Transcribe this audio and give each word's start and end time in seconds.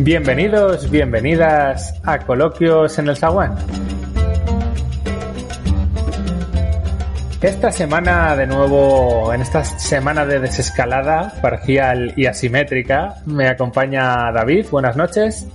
Bienvenidos, 0.00 0.88
bienvenidas 0.90 1.92
a 2.04 2.20
Coloquios 2.20 2.96
en 3.00 3.08
el 3.08 3.16
Zaguán. 3.16 3.56
Esta 7.42 7.72
semana, 7.72 8.36
de 8.36 8.46
nuevo, 8.46 9.32
en 9.34 9.40
esta 9.40 9.64
semana 9.64 10.24
de 10.24 10.38
desescalada 10.38 11.34
parcial 11.42 12.12
y 12.16 12.26
asimétrica, 12.26 13.16
me 13.26 13.48
acompaña 13.48 14.30
David. 14.30 14.66
Buenas 14.70 14.96
noches. 14.96 15.48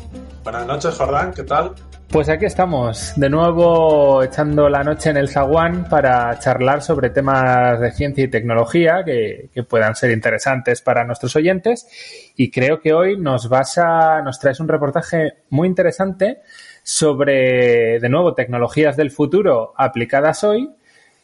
Buenas 0.44 0.68
noches, 0.68 0.94
Jordán. 0.94 1.32
¿Qué 1.34 1.44
tal? 1.44 1.72
Pues 2.14 2.30
aquí 2.30 2.46
estamos, 2.46 3.14
de 3.16 3.28
nuevo 3.28 4.22
echando 4.22 4.70
la 4.70 4.84
noche 4.84 5.10
en 5.10 5.18
el 5.18 5.30
zaguán 5.30 5.90
para 5.90 6.38
charlar 6.38 6.84
sobre 6.84 7.10
temas 7.10 7.80
de 7.80 7.92
ciencia 7.92 8.24
y 8.24 8.28
tecnología 8.28 9.04
que, 9.04 9.50
puedan 9.68 9.96
ser 9.96 10.12
interesantes 10.12 10.84
para 10.84 11.06
nuestros 11.06 11.36
oyentes. 11.36 11.88
Y 12.36 12.52
creo 12.52 12.80
que 12.80 12.94
hoy 12.94 13.18
nos 13.18 13.50
vas 13.50 13.80
a, 13.80 14.22
nos 14.22 14.40
traes 14.40 14.60
un 14.60 14.68
reportaje 14.68 15.46
muy 15.50 15.68
interesante 15.68 16.42
sobre, 16.84 18.00
de 18.00 18.10
nuevo, 18.10 18.36
tecnologías 18.36 18.96
del 18.96 19.10
futuro 19.10 19.74
aplicadas 19.76 20.44
hoy 20.44 20.70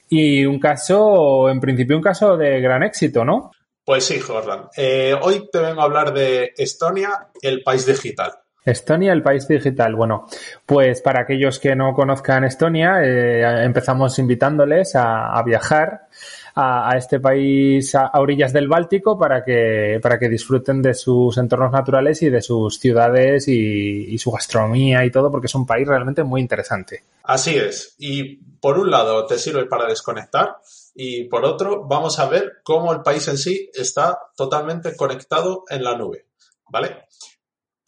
y 0.10 0.44
un 0.48 0.60
caso, 0.60 1.52
en 1.52 1.60
principio, 1.60 1.98
un 1.98 2.04
caso 2.04 2.36
de 2.36 2.62
gran 2.62 2.82
éxito, 2.82 3.24
¿no? 3.24 3.52
Pues 3.86 4.06
sí, 4.06 4.20
Jordan. 4.20 4.70
Eh, 4.76 5.16
hoy 5.22 5.50
te 5.52 5.60
vengo 5.60 5.82
a 5.82 5.84
hablar 5.84 6.12
de 6.14 6.52
Estonia, 6.58 7.28
el 7.44 7.62
país 7.62 7.86
digital. 7.86 8.32
Estonia, 8.72 9.14
el 9.14 9.24
país 9.24 9.48
digital. 9.48 9.96
Bueno, 9.96 10.28
pues 10.66 11.02
para 11.02 11.22
aquellos 11.22 11.60
que 11.60 11.76
no 11.76 11.94
conozcan 11.94 12.44
Estonia, 12.44 13.04
eh, 13.04 13.64
empezamos 13.64 14.18
invitándoles 14.20 14.96
a, 14.96 15.42
viajar 15.44 16.08
a, 16.56 16.92
este 16.98 17.20
país 17.20 17.96
a, 17.96 18.12
orillas 18.16 18.54
del 18.54 18.68
Báltico 18.68 19.18
para 19.18 19.44
que, 19.44 20.00
para 20.02 20.20
que 20.20 20.30
disfruten 20.30 20.82
de 20.82 20.94
sus 20.94 21.38
entornos 21.38 21.72
naturales 21.72 22.22
y 22.22 22.30
de 22.30 22.42
sus 22.42 22.80
ciudades 22.80 23.48
y, 23.48 24.18
su 24.18 24.32
gastronomía 24.32 25.06
y 25.06 25.12
todo, 25.12 25.32
porque 25.32 25.48
es 25.48 25.56
un 25.56 25.66
país 25.66 25.88
realmente 25.88 26.24
muy 26.24 26.42
interesante. 26.42 27.04
Así 27.24 27.56
es. 27.56 27.96
Y 27.98 28.36
por 28.60 28.78
un 28.78 28.92
lado 28.92 29.26
te 29.26 29.38
sirve 29.38 29.66
para 29.66 29.88
desconectar 29.88 30.58
y 30.96 31.26
por 31.26 31.46
otro 31.46 31.86
vamos 31.86 32.20
a 32.20 32.28
ver 32.28 32.58
cómo 32.64 32.92
el 32.92 33.02
país 33.02 33.28
en 33.30 33.38
sí 33.38 33.70
está 33.74 34.20
totalmente 34.36 34.96
conectado 34.96 35.64
en 35.70 35.84
la 35.84 35.98
nube. 35.98 36.26
¿Vale? 36.70 37.06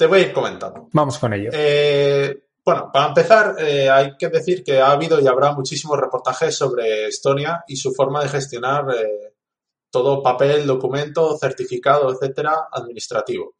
Te 0.01 0.07
voy 0.07 0.17
a 0.17 0.21
ir 0.23 0.33
comentando. 0.33 0.89
Vamos 0.93 1.19
con 1.19 1.31
ello. 1.31 1.51
Eh, 1.53 2.45
bueno, 2.65 2.89
para 2.91 3.09
empezar, 3.09 3.55
eh, 3.59 3.87
hay 3.87 4.17
que 4.17 4.29
decir 4.29 4.63
que 4.63 4.79
ha 4.79 4.89
habido 4.89 5.21
y 5.21 5.27
habrá 5.27 5.53
muchísimos 5.53 5.95
reportajes 5.99 6.57
sobre 6.57 7.05
Estonia 7.05 7.63
y 7.67 7.75
su 7.75 7.93
forma 7.93 8.23
de 8.23 8.29
gestionar 8.29 8.85
eh, 8.95 9.35
todo 9.91 10.23
papel, 10.23 10.65
documento, 10.65 11.37
certificado, 11.37 12.11
etcétera, 12.11 12.67
administrativo. 12.71 13.53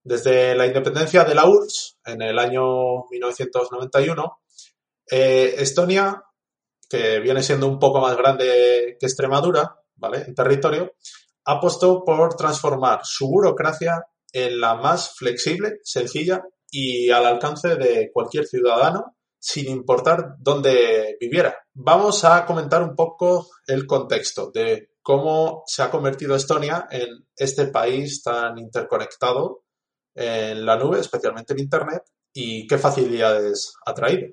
Desde 0.00 0.54
la 0.54 0.68
independencia 0.68 1.24
de 1.24 1.34
la 1.34 1.46
URSS 1.46 1.98
en 2.04 2.22
el 2.22 2.38
año 2.38 3.08
1991, 3.10 4.42
Estonia, 5.06 6.22
que 6.88 7.18
viene 7.18 7.42
siendo 7.42 7.66
un 7.66 7.80
poco 7.80 8.00
más 8.00 8.16
grande 8.16 8.96
que 8.96 9.06
Extremadura, 9.06 9.74
¿vale? 9.96 10.22
En 10.24 10.36
territorio, 10.36 10.92
ha 11.46 11.54
apostó 11.54 12.04
por 12.04 12.36
transformar 12.36 13.00
su 13.02 13.28
burocracia 13.28 14.06
en 14.32 14.60
la 14.60 14.74
más 14.74 15.14
flexible, 15.16 15.78
sencilla 15.82 16.42
y 16.70 17.10
al 17.10 17.26
alcance 17.26 17.76
de 17.76 18.10
cualquier 18.12 18.46
ciudadano 18.46 19.16
sin 19.40 19.68
importar 19.68 20.36
dónde 20.38 21.16
viviera. 21.18 21.56
Vamos 21.72 22.24
a 22.24 22.44
comentar 22.44 22.82
un 22.82 22.94
poco 22.94 23.48
el 23.66 23.86
contexto 23.86 24.50
de 24.50 24.90
cómo 25.02 25.62
se 25.66 25.82
ha 25.82 25.90
convertido 25.90 26.36
Estonia 26.36 26.86
en 26.90 27.08
este 27.34 27.66
país 27.66 28.22
tan 28.22 28.58
interconectado 28.58 29.64
en 30.14 30.66
la 30.66 30.76
nube, 30.76 31.00
especialmente 31.00 31.54
en 31.54 31.60
Internet, 31.60 32.02
y 32.34 32.66
qué 32.66 32.76
facilidades 32.76 33.72
ha 33.86 33.94
traído. 33.94 34.28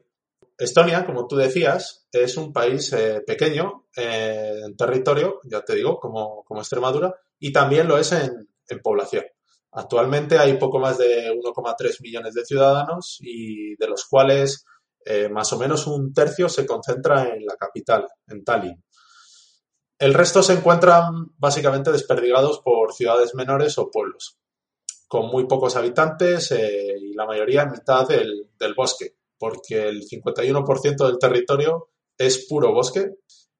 Estonia, 0.57 1.05
como 1.05 1.27
tú 1.27 1.37
decías, 1.37 2.07
es 2.11 2.35
un 2.35 2.51
país 2.51 2.91
eh, 2.91 3.21
pequeño 3.25 3.85
en 3.95 4.75
territorio, 4.75 5.39
ya 5.45 5.61
te 5.61 5.75
digo, 5.75 5.99
como, 5.99 6.43
Extremadura, 6.57 7.15
y 7.39 7.53
también 7.53 7.87
lo 7.87 7.97
es 7.97 8.11
en 8.11 8.47
población. 8.83 9.23
Actualmente 9.77 10.39
hay 10.39 10.57
poco 10.57 10.79
más 10.79 10.97
de 10.97 11.31
1,3 11.31 12.01
millones 12.01 12.33
de 12.33 12.43
ciudadanos 12.43 13.19
y 13.21 13.75
de 13.75 13.87
los 13.87 14.05
cuales 14.05 14.65
eh, 15.05 15.29
más 15.29 15.53
o 15.53 15.59
menos 15.59 15.85
un 15.85 16.11
tercio 16.11 16.49
se 16.49 16.65
concentra 16.65 17.29
en 17.29 17.45
la 17.45 17.55
capital, 17.57 18.07
en 18.25 18.43
Tallinn. 18.43 18.83
El 19.99 20.15
resto 20.15 20.41
se 20.41 20.53
encuentran 20.53 21.27
básicamente 21.37 21.91
desperdigados 21.91 22.59
por 22.61 22.91
ciudades 22.91 23.35
menores 23.35 23.77
o 23.77 23.91
pueblos, 23.91 24.39
con 25.07 25.27
muy 25.27 25.45
pocos 25.45 25.75
habitantes 25.75 26.51
eh, 26.53 26.95
y 26.99 27.13
la 27.13 27.27
mayoría 27.27 27.61
en 27.61 27.73
mitad 27.73 28.07
del, 28.07 28.49
bosque, 28.75 29.17
porque 29.37 29.89
el 29.89 30.07
51% 30.09 31.05
del 31.05 31.19
territorio 31.19 31.89
es 32.17 32.47
puro 32.47 32.73
bosque 32.73 33.11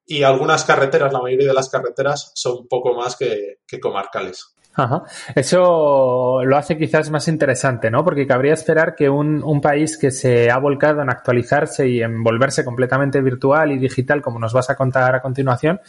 y 0.03 0.23
algunas 0.23 0.63
carreteras, 0.63 1.13
la 1.13 1.22
mayoría 1.22 1.50
de 1.50 1.53
las 1.53 1.69
carreteras 1.69 2.31
son 2.33 2.67
poco 2.67 2.95
más 2.95 3.16
que 3.16 3.59
comarcales. 3.79 4.56
Ajá. 4.77 5.03
Eso 5.33 6.43
lo 6.45 6.55
hace 6.55 6.77
quizás 6.77 7.09
más 7.09 7.27
interesante, 7.27 7.89
¿no? 7.89 8.03
Porque 8.03 8.27
cabría 8.27 8.53
esperar 8.53 8.93
que 8.95 9.09
un, 9.09 9.43
un, 9.43 9.59
país 9.59 9.97
que 9.97 10.11
se 10.11 10.51
ha 10.51 10.57
volcado 10.59 11.01
en 11.01 11.09
actualizarse 11.09 11.89
y 11.89 12.03
en 12.03 12.23
volverse 12.23 12.63
completamente 12.63 13.19
virtual 13.21 13.71
y 13.71 13.79
digital, 13.79 14.21
como 14.21 14.38
nos 14.38 14.53
vas 14.53 14.69
a 14.69 14.75
contar 14.75 15.15
a 15.15 15.21
continuación, 15.21 15.81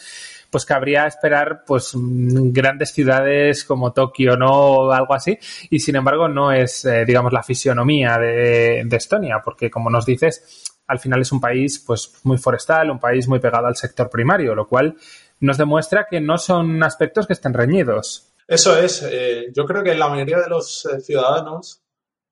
pues 0.51 0.65
cabría 0.65 1.07
esperar 1.07 1.65
pues 1.67 1.93
grandes 1.95 2.93
ciudades 2.93 3.63
como 3.63 3.93
Tokio, 3.93 4.39
¿no? 4.39 4.53
O 4.53 4.93
algo 4.93 5.13
así. 5.13 5.39
Y 5.69 5.81
sin 5.81 5.97
embargo, 5.97 6.27
no 6.27 6.51
es, 6.51 6.87
eh, 6.87 7.05
digamos, 7.05 7.31
la 7.31 7.43
fisionomía 7.43 8.17
de, 8.17 8.85
de 8.87 8.97
Estonia, 8.97 9.43
porque 9.45 9.71
como 9.71 9.91
nos 9.91 10.07
dices, 10.07 10.65
al 10.87 10.99
final 10.99 11.21
es 11.21 11.31
un 11.31 11.43
país 11.43 11.85
pues 11.87 12.21
muy 12.25 12.39
forestal, 12.39 12.91
un 12.91 12.99
país 12.99 13.29
muy 13.29 13.39
pegado 13.39 13.67
al 13.67 13.77
sector 13.77 14.09
primario, 14.09 14.55
lo 14.55 14.67
cual 14.67 14.97
nos 15.41 15.59
demuestra 15.59 16.07
que 16.11 16.23
no 16.23 16.39
son 16.39 16.83
aspectos 16.83 17.27
que 17.27 17.35
estén 17.35 17.53
reñidos. 17.53 18.28
Eso 18.49 18.79
es, 18.79 19.03
eh, 19.03 19.49
yo 19.55 19.67
creo 19.67 19.85
que 19.85 19.95
la 19.95 20.09
mayoría 20.09 20.39
de 20.39 20.49
los 20.49 20.87
eh, 20.87 21.01
ciudadanos, 21.01 21.83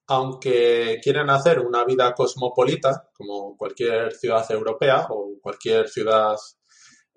aunque 0.06 0.98
quieren 1.02 1.28
hacer 1.28 1.60
una 1.60 1.84
vida 1.84 2.14
cosmopolita, 2.14 3.10
como 3.14 3.54
cualquier 3.54 4.14
ciudad 4.14 4.50
europea 4.50 5.08
o 5.10 5.34
cualquier 5.42 5.90
ciudad 5.90 6.34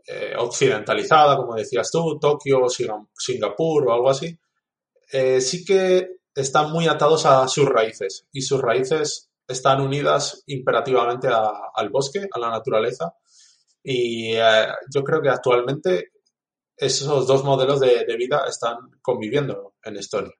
eh, 0.06 0.34
occidentalizada, 0.38 1.38
como 1.38 1.56
decías 1.56 1.90
tú, 1.90 2.20
Tokio, 2.20 2.66
Singapur 2.68 3.88
o 3.88 3.94
algo 3.94 4.10
así, 4.10 4.38
sí 5.40 5.64
que 5.64 6.18
están 6.36 6.70
muy 6.72 6.88
atados 6.88 7.26
a 7.26 7.48
sus 7.48 7.68
raíces 7.70 8.28
y 8.34 8.42
sus 8.42 8.62
raíces 8.62 9.30
están 9.48 9.80
unidas 9.82 10.44
imperativamente 10.48 11.30
al 11.30 11.90
bosque, 11.90 12.28
a 12.32 12.40
la 12.40 12.50
naturaleza. 12.50 13.14
Y 13.82 14.34
yo 14.34 15.04
creo 15.04 15.22
que 15.22 15.30
actualmente 15.30 16.12
esos 16.80 17.28
dos 17.28 17.44
modelos 17.44 17.80
de, 17.82 18.06
vida 18.18 18.46
están 18.48 18.78
conviviendo 19.02 19.74
en 19.84 19.98
Estonia. 19.98 20.34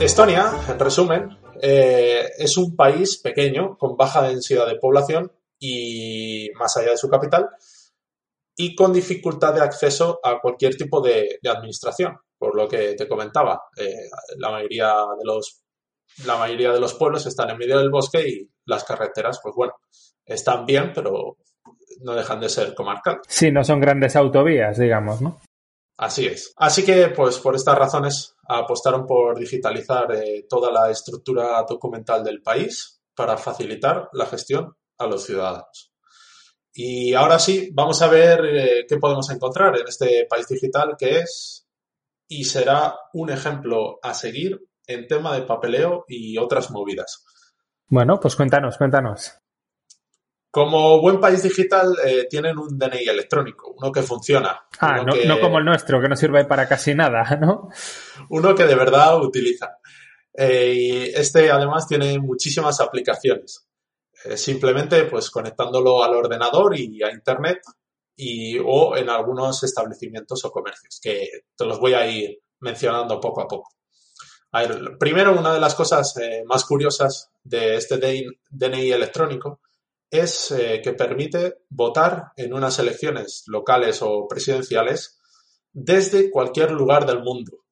Estonia, 0.00 0.52
en 0.68 0.78
resumen, 0.78 1.38
eh, 1.60 2.30
es 2.38 2.56
un 2.56 2.74
país 2.74 3.18
pequeño, 3.18 3.76
con 3.76 3.96
baja 3.96 4.22
densidad 4.22 4.66
de 4.66 4.76
población 4.76 5.32
y 5.58 6.50
más 6.58 6.76
allá 6.76 6.92
de 6.92 6.96
su 6.96 7.08
capital, 7.08 7.50
y 8.56 8.74
con 8.74 8.92
dificultad 8.92 9.52
de 9.52 9.60
acceso 9.60 10.20
a 10.22 10.40
cualquier 10.40 10.76
tipo 10.76 11.02
de 11.02 11.38
administración 11.44 12.16
por 12.38 12.56
lo 12.56 12.68
que 12.68 12.94
te 12.94 13.08
comentaba, 13.08 13.62
eh, 13.76 14.08
la, 14.36 14.50
mayoría 14.50 14.94
de 15.18 15.24
los, 15.24 15.62
la 16.24 16.36
mayoría 16.36 16.72
de 16.72 16.80
los 16.80 16.94
pueblos 16.94 17.26
están 17.26 17.50
en 17.50 17.58
medio 17.58 17.78
del 17.78 17.90
bosque 17.90 18.28
y 18.28 18.50
las 18.66 18.84
carreteras, 18.84 19.40
pues 19.42 19.54
bueno, 19.54 19.74
están 20.24 20.66
bien, 20.66 20.92
pero 20.94 21.38
no 22.00 22.14
dejan 22.14 22.40
de 22.40 22.48
ser 22.48 22.74
comarcales. 22.74 23.22
Sí, 23.28 23.50
no 23.50 23.64
son 23.64 23.80
grandes 23.80 24.16
autovías, 24.16 24.78
digamos, 24.78 25.20
¿no? 25.20 25.40
Así 25.98 26.26
es. 26.26 26.52
Así 26.56 26.84
que, 26.84 27.08
pues 27.08 27.38
por 27.38 27.56
estas 27.56 27.78
razones, 27.78 28.34
apostaron 28.48 29.06
por 29.06 29.38
digitalizar 29.38 30.14
eh, 30.14 30.44
toda 30.48 30.70
la 30.70 30.90
estructura 30.90 31.64
documental 31.66 32.22
del 32.22 32.42
país 32.42 33.00
para 33.14 33.38
facilitar 33.38 34.10
la 34.12 34.26
gestión 34.26 34.76
a 34.98 35.06
los 35.06 35.24
ciudadanos. 35.24 35.92
Y 36.74 37.14
ahora 37.14 37.38
sí, 37.38 37.70
vamos 37.72 38.02
a 38.02 38.08
ver 38.08 38.44
eh, 38.44 38.86
qué 38.86 38.98
podemos 38.98 39.30
encontrar 39.30 39.78
en 39.78 39.88
este 39.88 40.26
país 40.28 40.46
digital 40.46 40.94
que 40.98 41.20
es 41.20 41.65
y 42.28 42.44
será 42.44 42.94
un 43.12 43.30
ejemplo 43.30 43.98
a 44.02 44.14
seguir 44.14 44.60
en 44.86 45.06
tema 45.06 45.34
de 45.34 45.42
papeleo 45.42 46.04
y 46.08 46.38
otras 46.38 46.70
movidas. 46.70 47.24
Bueno, 47.88 48.18
pues 48.20 48.36
cuéntanos, 48.36 48.76
cuéntanos. 48.78 49.34
Como 50.50 51.00
buen 51.00 51.20
país 51.20 51.42
digital 51.42 51.96
eh, 52.04 52.26
tienen 52.30 52.58
un 52.58 52.78
DNI 52.78 53.08
electrónico, 53.08 53.74
uno 53.76 53.92
que 53.92 54.02
funciona. 54.02 54.58
Ah, 54.80 55.02
no, 55.04 55.40
como 55.40 55.58
el 55.58 55.64
nuestro, 55.64 56.00
que 56.00 56.08
no 56.08 56.16
sirve 56.16 56.44
para 56.46 56.66
casi 56.66 56.94
nada, 56.94 57.36
¿no? 57.40 57.68
Uno 58.30 58.54
que 58.54 58.64
de 58.64 58.74
verdad 58.74 59.20
utiliza. 59.20 59.78
Eh, 60.32 60.74
y 60.74 61.02
este 61.14 61.50
además 61.50 61.86
tiene 61.86 62.18
muchísimas 62.18 62.80
aplicaciones. 62.80 63.68
Eh, 64.24 64.36
simplemente 64.36 65.04
pues 65.04 65.30
conectándolo 65.30 66.02
al 66.02 66.14
ordenador 66.14 66.76
y 66.76 67.02
a 67.02 67.10
internet 67.10 67.60
y, 68.16 68.58
o 68.58 68.96
en 68.96 69.08
algunos 69.10 69.62
establecimientos 69.62 70.44
o 70.44 70.50
comercios, 70.50 70.98
que 71.02 71.28
te 71.56 71.64
los 71.64 71.78
voy 71.78 71.94
a 71.94 72.06
ir 72.06 72.38
mencionando 72.60 73.20
poco 73.20 73.42
a 73.42 73.48
poco. 73.48 73.70
primero, 74.98 75.38
una 75.38 75.52
de 75.52 75.60
las 75.60 75.74
cosas 75.74 76.16
eh, 76.16 76.42
más 76.46 76.64
curiosas 76.64 77.30
de 77.44 77.76
este 77.76 77.98
DNI 78.50 78.90
electrónico 78.90 79.60
es 80.08 80.54
que 80.82 80.92
permite 80.92 81.64
votar 81.68 82.32
en 82.36 82.54
unas 82.54 82.78
elecciones 82.78 83.42
locales 83.48 84.00
o 84.02 84.26
presidenciales 84.28 85.18
desde 85.72 86.30
cualquier 86.30 86.70
lugar 86.70 87.04
del 87.04 87.22
mundo 87.22 87.64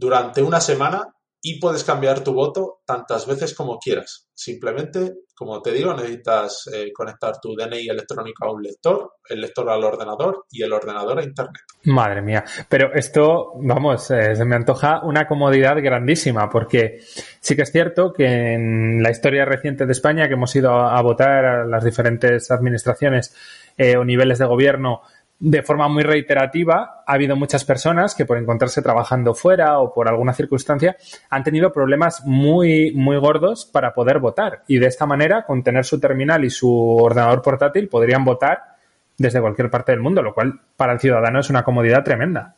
durante 0.00 0.42
una 0.42 0.60
semana 0.60 1.14
y 1.42 1.58
puedes 1.58 1.84
cambiar 1.84 2.22
tu 2.22 2.34
voto 2.34 2.80
tantas 2.84 3.26
veces 3.26 3.54
como 3.54 3.78
quieras. 3.78 4.28
Simplemente, 4.34 5.14
como 5.34 5.60
te 5.62 5.72
digo, 5.72 5.94
necesitas 5.94 6.68
eh, 6.72 6.92
conectar 6.92 7.38
tu 7.40 7.54
DNI 7.54 7.88
electrónico 7.88 8.44
a 8.44 8.52
un 8.52 8.62
lector, 8.62 9.12
el 9.28 9.40
lector 9.40 9.68
al 9.70 9.84
ordenador 9.84 10.44
y 10.50 10.62
el 10.62 10.72
ordenador 10.72 11.18
a 11.18 11.22
Internet. 11.22 11.62
Madre 11.84 12.22
mía, 12.22 12.44
pero 12.68 12.92
esto, 12.94 13.52
vamos, 13.56 14.10
eh, 14.10 14.34
se 14.36 14.44
me 14.44 14.56
antoja 14.56 15.00
una 15.02 15.26
comodidad 15.26 15.76
grandísima 15.82 16.48
porque 16.50 17.00
sí 17.40 17.56
que 17.56 17.62
es 17.62 17.72
cierto 17.72 18.12
que 18.12 18.54
en 18.54 19.02
la 19.02 19.10
historia 19.10 19.44
reciente 19.44 19.86
de 19.86 19.92
España 19.92 20.28
que 20.28 20.34
hemos 20.34 20.54
ido 20.56 20.72
a, 20.72 21.00
votar 21.02 21.44
a 21.44 21.66
las 21.66 21.84
diferentes 21.84 22.50
administraciones 22.50 23.34
eh, 23.76 23.96
o 23.96 24.04
niveles 24.04 24.38
de 24.38 24.46
gobierno, 24.46 25.02
de 25.40 25.62
forma 25.62 25.88
muy 25.88 26.02
reiterativa, 26.02 27.02
ha 27.06 27.12
habido 27.14 27.34
muchas 27.34 27.64
personas 27.64 28.14
que 28.14 28.26
por 28.26 28.36
encontrarse 28.36 28.82
trabajando 28.82 29.34
fuera 29.34 29.80
o 29.80 29.92
por 29.92 30.06
alguna 30.06 30.34
circunstancia 30.34 30.96
han 31.30 31.42
tenido 31.42 31.72
problemas 31.72 32.22
muy, 32.26 32.92
muy 32.92 33.16
gordos 33.16 33.64
para 33.64 33.94
poder 33.94 34.18
votar. 34.18 34.62
Y 34.68 34.78
de 34.78 34.86
esta 34.86 35.06
manera, 35.06 35.46
con 35.46 35.62
tener 35.62 35.86
su 35.86 35.98
terminal 35.98 36.44
y 36.44 36.50
su 36.50 36.70
ordenador 36.70 37.40
portátil, 37.40 37.88
podrían 37.88 38.22
votar 38.22 38.76
desde 39.16 39.40
cualquier 39.40 39.70
parte 39.70 39.92
del 39.92 40.00
mundo, 40.00 40.22
lo 40.22 40.34
cual 40.34 40.60
para 40.76 40.92
el 40.92 41.00
ciudadano 41.00 41.40
es 41.40 41.48
una 41.48 41.64
comodidad 41.64 42.04
tremenda. 42.04 42.56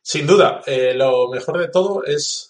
Sin 0.00 0.26
duda, 0.26 0.62
eh, 0.66 0.94
lo 0.94 1.28
mejor 1.28 1.58
de 1.58 1.68
todo 1.68 2.04
es 2.04 2.47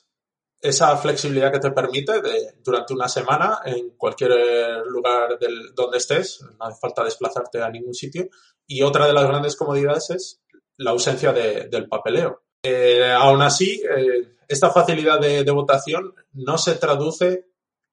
esa 0.61 0.97
flexibilidad 0.97 1.53
que 1.53 1.61
te 1.61 1.71
permite 1.71 2.21
de, 2.21 2.55
durante 2.63 2.93
una 2.93 3.09
semana 3.09 3.61
en 3.65 3.91
cualquier 3.97 4.85
lugar 4.87 5.39
donde 5.75 5.99
estés, 5.99 6.43
no 6.59 6.67
hace 6.67 6.81
falta 6.81 7.05
desplazarte 7.05 7.63
a 7.63 7.71
ningún 7.71 7.95
sitio. 7.95 8.29
Y 8.67 8.83
otra 8.83 9.07
de 9.07 9.13
las 9.13 9.27
grandes 9.27 9.57
comodidades 9.57 10.11
es 10.11 10.43
la 10.77 10.91
ausencia 10.91 11.33
del 11.33 11.89
papeleo. 11.89 12.43
Eh, 12.63 13.13
aún 13.13 13.43
así, 13.43 13.83
eh, 13.97 14.37
esta 14.49 14.71
facilidad 14.71 15.21
de, 15.21 15.51
votación 15.51 16.15
no 16.33 16.59
se 16.59 16.75
traduce 16.75 17.47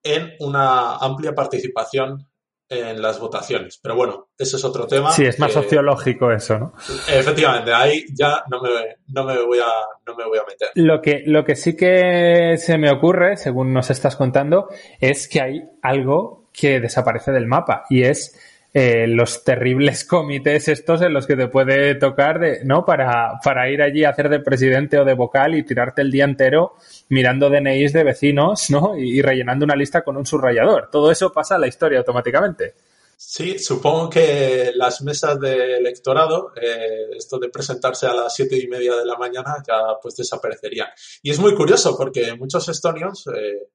en 0.04 0.34
una 0.40 0.98
amplia 0.98 1.34
participación 1.34 2.30
en 2.70 3.02
las 3.02 3.20
votaciones. 3.20 3.80
Pero 3.82 3.96
bueno, 3.96 4.30
ese 4.38 4.58
es 4.58 4.66
otro 4.66 4.88
tema. 4.88 5.12
Sí, 5.12 5.26
es 5.26 5.40
más 5.40 5.52
sociológico 5.52 6.32
eso, 6.32 6.58
¿no? 6.58 6.74
Efectivamente, 7.08 7.74
ahí 7.74 8.06
ya 8.14 8.44
no 8.50 8.62
me, 8.62 8.70
no 9.08 9.24
me, 9.24 9.42
voy, 9.44 9.60
a, 9.60 9.72
no 10.06 10.16
me 10.16 10.26
voy 10.26 10.38
a 10.40 10.44
meter. 10.48 10.70
Lo 10.76 11.02
que, 11.02 11.24
lo 11.26 11.44
que 11.44 11.56
sí 11.56 11.76
que 11.76 12.56
se 12.58 12.78
me 12.78 12.92
ocurre, 12.92 13.38
según 13.38 13.74
nos 13.74 13.90
estás 13.90 14.16
contando, 14.16 14.68
es 15.00 15.28
que 15.28 15.42
hay 15.42 15.62
algo 15.82 16.50
que 16.52 16.80
desaparece 16.80 17.32
del 17.32 17.48
mapa 17.48 17.84
y 17.90 18.04
es 18.04 18.40
eh, 18.77 19.07
los 19.07 19.45
terribles 19.45 20.04
comités 20.06 20.68
estos 20.68 21.01
en 21.01 21.13
los 21.13 21.25
que 21.25 21.38
te 21.38 21.48
puede 21.48 21.95
tocar, 21.95 22.42
de, 22.42 22.60
¿no? 22.66 22.83
Para, 22.83 23.39
para 23.42 23.69
ir 23.69 23.81
allí 23.81 24.04
a 24.04 24.10
hacer 24.10 24.27
de 24.27 24.42
presidente 24.42 25.00
o 25.00 25.06
de 25.06 25.13
vocal 25.13 25.56
y 25.56 25.63
tirarte 25.63 26.01
el 26.01 26.12
día 26.12 26.25
entero 26.25 26.74
mirando 27.07 27.50
DNIs 27.50 27.94
de 27.94 28.04
vecinos, 28.04 28.69
¿no? 28.69 28.98
Y, 28.98 29.22
rellenando 29.22 29.63
una 29.63 29.77
lista 29.77 30.04
con 30.04 30.18
un 30.18 30.25
subrayador. 30.25 30.89
Todo 30.92 31.10
eso 31.10 31.31
pasa 31.31 31.56
a 31.56 31.57
la 31.57 31.68
historia 31.68 32.00
automáticamente. 32.00 32.74
Sí, 33.16 33.57
supongo 33.60 34.10
que 34.10 34.74
las 34.75 35.01
mesas 35.04 35.39
de 35.39 35.77
electorado, 35.77 36.51
eh, 36.62 37.12
esto 37.16 37.39
de 37.39 37.48
presentarse 37.48 38.07
a 38.07 38.13
las 38.13 38.36
siete 38.36 38.57
y 38.57 38.68
media 38.68 38.94
de 38.98 39.06
la 39.06 39.16
mañana, 39.16 39.56
ya 39.66 39.98
pues 40.01 40.18
desaparecerían. 40.18 40.89
Y 41.24 41.31
es 41.31 41.39
muy 41.39 41.56
curioso 41.56 41.95
porque 41.98 42.36
muchos 42.36 42.68
estonios, 42.68 43.25
eh, 43.27 43.69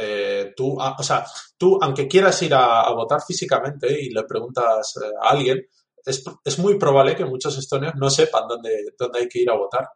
eh, 0.00 0.52
tú, 0.56 0.80
ah, 0.80 0.96
o 0.98 1.02
sea, 1.02 1.24
tú, 1.56 1.78
aunque 1.80 2.08
quieras 2.08 2.40
ir 2.42 2.54
a, 2.54 2.90
votar 2.92 3.20
físicamente 3.22 4.00
y 4.00 4.10
le 4.10 4.24
preguntas 4.24 4.94
a 5.22 5.30
alguien, 5.30 5.66
es, 6.04 6.24
es, 6.44 6.58
muy 6.58 6.78
probable 6.78 7.14
que 7.14 7.24
muchos 7.24 7.58
estonios 7.58 7.94
no 7.96 8.08
sepan 8.08 8.48
dónde, 8.48 8.94
dónde 8.98 9.20
hay 9.20 9.28
que 9.28 9.40
ir 9.40 9.50
a 9.50 9.56
votar. 9.56 9.88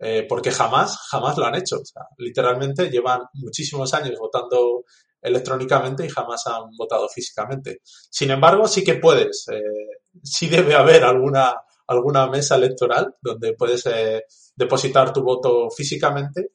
Eh, 0.00 0.26
porque 0.28 0.52
jamás, 0.52 0.96
jamás 1.10 1.36
lo 1.36 1.44
han 1.44 1.56
hecho. 1.56 1.82
Literalmente 2.18 2.88
llevan 2.88 3.22
muchísimos 3.34 3.92
años 3.94 4.16
votando 4.18 4.84
electrónicamente 5.20 6.06
y 6.06 6.08
jamás 6.08 6.46
han 6.46 6.70
votado 6.76 7.08
físicamente. 7.08 7.80
Sin 7.84 8.30
embargo, 8.30 8.68
sí 8.68 8.84
que 8.84 8.94
puedes, 8.94 9.46
eh, 9.50 10.02
sí 10.22 10.46
debe 10.48 10.74
haber 10.74 11.02
alguna, 11.02 11.52
alguna 11.88 12.28
mesa 12.28 12.54
electoral 12.54 13.16
donde 13.20 13.54
puedes 13.54 13.86
eh, 13.86 14.22
depositar 14.54 15.12
tu 15.12 15.22
voto 15.22 15.68
físicamente 15.70 16.52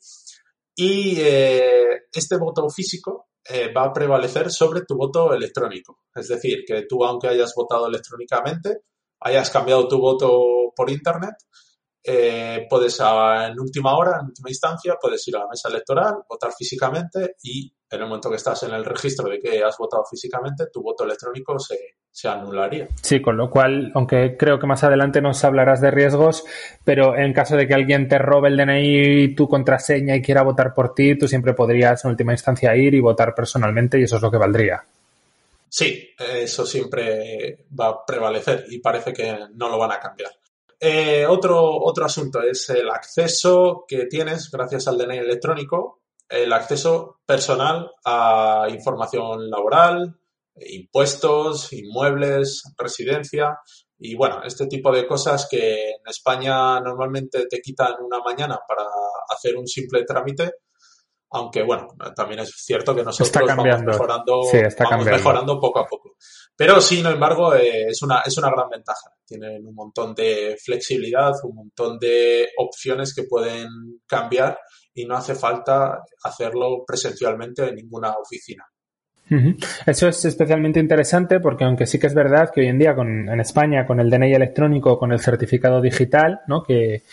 y 0.76 1.20
este 1.20 2.38
voto 2.38 2.70
físico 2.70 3.28
va 3.76 3.86
a 3.86 3.94
prevalecer 3.94 4.52
sobre 4.52 4.82
tu 4.82 4.96
voto 4.96 5.34
electrónico. 5.34 6.00
Es 6.16 6.28
decir, 6.28 6.64
que 6.66 6.86
tú, 6.88 7.04
aunque 7.04 7.28
hayas 7.28 7.54
votado 7.56 7.88
electrónicamente, 7.88 8.84
hayas 9.20 9.50
cambiado 9.50 9.88
tu 9.88 10.00
voto 10.00 10.74
por 10.76 10.90
Internet, 10.90 11.36
eh, 12.06 12.68
puedes 12.70 13.00
en 13.00 13.58
última 13.60 13.96
hora, 13.96 14.20
en 14.20 14.26
última 14.28 14.50
instancia, 14.50 14.98
puedes 15.02 15.26
ir 15.30 15.38
a 15.38 15.40
la 15.40 15.48
mesa 15.48 15.70
electoral, 15.70 16.16
votar 16.28 16.52
físicamente 16.52 17.36
y 17.42 17.74
en 17.90 18.02
el 18.02 18.08
momento 18.08 18.30
que 18.30 18.36
estás 18.36 18.64
en 18.64 18.74
el 18.74 18.84
registro 18.84 19.30
de 19.30 19.40
que 19.40 19.64
has 19.64 19.78
votado 19.78 20.04
físicamente, 20.10 20.66
tu 20.72 20.82
voto 20.82 21.06
electrónico 21.06 21.58
se, 21.60 21.78
se 22.14 22.28
anularía. 22.28 22.88
Sí, 23.02 23.22
con 23.22 23.38
lo 23.38 23.50
cual, 23.50 23.92
aunque 23.96 24.38
creo 24.38 24.60
que 24.60 24.68
más 24.68 24.84
adelante 24.84 25.20
nos 25.20 25.44
hablarás 25.44 25.82
de 25.82 25.90
riesgos, 25.90 26.46
pero 26.84 27.18
en 27.18 27.34
caso 27.34 27.58
de 27.58 27.68
que 27.68 27.74
alguien 27.74 28.08
te 28.08 28.20
robe 28.20 28.50
el 28.50 28.58
DNI 28.58 29.24
y 29.24 29.36
tu 29.36 29.50
contraseña 29.50 30.16
y 30.16 30.22
quiera 30.22 30.44
votar 30.44 30.76
por 30.76 30.94
ti, 30.94 31.18
tú 31.18 31.28
siempre 31.28 31.56
podrías 31.56 32.06
en 32.06 32.12
última 32.12 32.32
instancia 32.32 32.76
ir 32.76 32.94
y 32.94 33.00
votar 33.00 33.34
personalmente 33.34 34.00
y 34.00 34.04
eso 34.04 34.18
es 34.18 34.22
lo 34.22 34.30
que 34.30 34.38
valdría. 34.38 34.84
Sí, 35.68 36.12
eso 36.20 36.68
siempre 36.68 37.66
va 37.78 37.88
a 37.88 38.06
prevalecer 38.06 38.66
y 38.70 38.78
parece 38.78 39.12
que 39.12 39.36
no 39.56 39.70
lo 39.70 39.80
van 39.80 39.94
a 39.94 40.00
cambiar. 40.00 40.30
Eh, 40.80 41.26
otro, 41.26 41.66
otro 41.66 42.06
asunto 42.06 42.44
es 42.44 42.70
el 42.70 42.92
acceso 42.92 43.86
que 43.88 44.06
tienes 44.06 44.52
gracias 44.52 44.88
al 44.88 45.00
DNI 45.00 45.18
electrónico, 45.18 46.02
el 46.30 46.54
acceso 46.54 47.22
personal 47.26 47.90
a 48.06 48.68
información 48.70 49.50
laboral, 49.50 50.16
impuestos, 50.56 51.74
inmuebles, 51.74 52.64
residencia 52.78 53.58
y 53.98 54.16
bueno, 54.16 54.44
este 54.44 54.68
tipo 54.68 54.92
de 54.92 55.08
cosas 55.08 55.48
que 55.50 55.92
en 55.92 56.08
España 56.08 56.80
normalmente 56.82 57.46
te 57.48 57.62
quitan 57.62 57.94
una 58.02 58.20
mañana 58.20 58.60
para 58.68 58.86
hacer 59.30 59.56
un 59.56 59.66
simple 59.66 60.04
trámite, 60.04 60.52
aunque 61.32 61.64
bueno, 61.64 61.88
también 62.16 62.42
es 62.42 62.54
cierto 62.56 62.94
que 62.94 63.04
nosotros 63.04 63.48
vamos 63.48 63.82
mejorando, 63.84 64.42
vamos 64.80 65.06
mejorando 65.06 65.60
poco 65.60 65.80
a 65.80 65.88
poco. 65.88 66.18
Pero 66.56 66.82
sin 66.82 67.06
embargo, 67.06 67.56
eh, 67.56 67.86
es, 67.88 68.02
una, 68.04 68.20
es 68.26 68.38
una 68.38 68.52
gran 68.52 68.70
ventaja. 68.70 69.10
Tienen 69.26 69.66
un 69.66 69.74
montón 69.74 70.14
de 70.14 70.58
flexibilidad, 70.64 71.32
un 71.44 71.56
montón 71.56 71.98
de 71.98 72.50
opciones 72.58 73.16
que 73.16 73.24
pueden 73.24 73.68
cambiar 74.06 74.60
y 74.94 75.06
no 75.06 75.16
hace 75.16 75.34
falta 75.34 76.04
hacerlo 76.24 76.84
presencialmente 76.86 77.70
en 77.70 77.76
ninguna 77.76 78.16
oficina. 78.18 78.64
Eso 79.86 80.08
es 80.08 80.26
especialmente 80.26 80.80
interesante 80.80 81.40
porque 81.40 81.64
aunque 81.64 81.86
sí 81.86 82.00
que 82.00 82.08
es 82.08 82.14
verdad 82.14 82.52
que 82.54 82.62
hoy 82.62 82.68
en 82.68 82.78
día 82.78 82.94
con, 82.94 83.30
en 83.30 83.40
España 83.40 83.86
con 83.86 84.00
el 84.00 84.10
DNI 84.10 84.34
electrónico, 84.34 85.00
con 85.00 85.12
el 85.12 85.20
certificado 85.20 85.82
digital, 85.82 86.42
¿no? 86.48 86.64
que, 86.64 87.04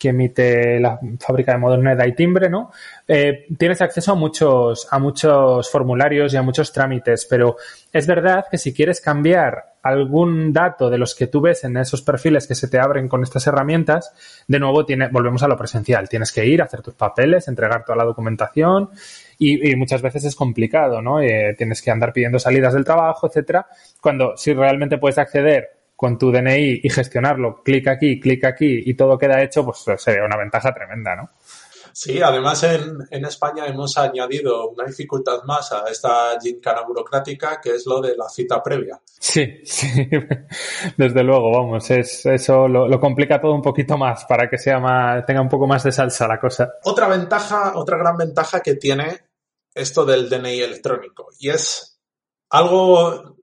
emite 0.00 0.78
la 0.78 1.00
fábrica 1.18 1.52
de 1.52 1.58
Modernidad 1.58 2.06
y 2.06 2.14
Timbre, 2.14 2.48
¿no? 2.48 2.70
Eh, 3.08 3.46
tienes 3.58 3.82
acceso 3.82 4.12
a 4.12 4.14
muchos, 4.14 4.86
a 4.92 5.00
muchos 5.00 5.68
formularios 5.68 6.32
y 6.32 6.36
a 6.36 6.42
muchos 6.42 6.72
trámites, 6.72 7.26
pero 7.28 7.56
es 7.92 8.06
verdad 8.06 8.44
que 8.48 8.58
si 8.58 8.72
quieres 8.72 9.00
cambiar 9.00 9.74
algún 9.82 10.52
dato 10.52 10.88
de 10.88 10.98
los 10.98 11.16
que 11.16 11.26
tú 11.26 11.40
ves 11.40 11.64
en 11.64 11.76
esos 11.76 12.02
perfiles 12.02 12.46
que 12.46 12.54
se 12.54 12.68
te 12.68 12.78
abren 12.78 13.08
con 13.08 13.24
estas 13.24 13.46
herramientas, 13.48 14.12
de 14.46 14.60
nuevo 14.60 14.86
tiene, 14.86 15.08
volvemos 15.08 15.42
a 15.42 15.48
lo 15.48 15.56
presencial. 15.56 16.08
Tienes 16.08 16.30
que 16.30 16.46
ir, 16.46 16.62
a 16.62 16.66
hacer 16.66 16.80
tus 16.80 16.94
papeles, 16.94 17.48
entregar 17.48 17.84
toda 17.84 17.96
la 17.96 18.04
documentación 18.04 18.90
y, 19.38 19.76
muchas 19.76 20.02
veces 20.02 20.24
es 20.24 20.34
complicado, 20.34 21.00
¿no? 21.00 21.20
Eh, 21.20 21.54
tienes 21.56 21.80
que 21.80 21.90
andar 21.90 22.12
pidiendo 22.12 22.38
salidas 22.38 22.74
del 22.74 22.84
trabajo, 22.84 23.28
etcétera. 23.28 23.66
Cuando 24.00 24.36
si 24.36 24.52
realmente 24.52 24.98
puedes 24.98 25.18
acceder 25.18 25.68
con 25.94 26.18
tu 26.18 26.30
DNI 26.30 26.80
y 26.82 26.90
gestionarlo, 26.90 27.62
clic 27.62 27.88
aquí, 27.88 28.20
clic 28.20 28.44
aquí 28.44 28.82
y 28.84 28.94
todo 28.94 29.18
queda 29.18 29.42
hecho, 29.42 29.64
pues 29.64 29.84
sería 30.00 30.24
una 30.24 30.36
ventaja 30.36 30.72
tremenda, 30.72 31.16
¿no? 31.16 31.30
Sí, 31.92 32.22
además 32.22 32.62
en, 32.62 32.96
en, 33.10 33.24
España 33.24 33.66
hemos 33.66 33.98
añadido 33.98 34.68
una 34.68 34.84
dificultad 34.84 35.42
más 35.44 35.72
a 35.72 35.82
esta 35.90 36.38
gincana 36.40 36.82
burocrática, 36.86 37.60
que 37.60 37.70
es 37.70 37.86
lo 37.86 38.00
de 38.00 38.16
la 38.16 38.28
cita 38.28 38.62
previa. 38.62 39.00
Sí, 39.18 39.60
sí, 39.64 40.08
desde 40.96 41.24
luego, 41.24 41.50
vamos, 41.50 41.90
es, 41.90 42.24
eso 42.26 42.68
lo, 42.68 42.86
lo, 42.86 43.00
complica 43.00 43.40
todo 43.40 43.52
un 43.52 43.62
poquito 43.62 43.98
más 43.98 44.24
para 44.26 44.48
que 44.48 44.58
sea 44.58 44.78
más, 44.78 45.26
tenga 45.26 45.40
un 45.40 45.48
poco 45.48 45.66
más 45.66 45.82
de 45.82 45.90
salsa 45.90 46.28
la 46.28 46.38
cosa. 46.38 46.74
Otra 46.84 47.08
ventaja, 47.08 47.72
otra 47.74 47.98
gran 47.98 48.16
ventaja 48.16 48.60
que 48.60 48.76
tiene 48.76 49.27
esto 49.78 50.04
del 50.04 50.28
DNI 50.28 50.60
electrónico, 50.60 51.28
y 51.38 51.50
es 51.50 51.98
algo 52.50 53.36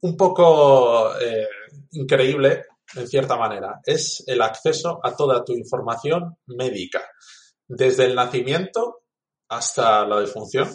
un 0.00 0.16
poco 0.16 1.18
eh, 1.18 1.46
increíble, 1.92 2.64
en 2.94 3.08
cierta 3.08 3.36
manera, 3.36 3.80
es 3.84 4.22
el 4.26 4.42
acceso 4.42 5.00
a 5.02 5.16
toda 5.16 5.44
tu 5.44 5.52
información 5.52 6.36
médica 6.46 7.02
desde 7.66 8.04
el 8.04 8.14
nacimiento 8.14 9.02
hasta 9.48 10.04
la 10.06 10.20
defunción. 10.20 10.68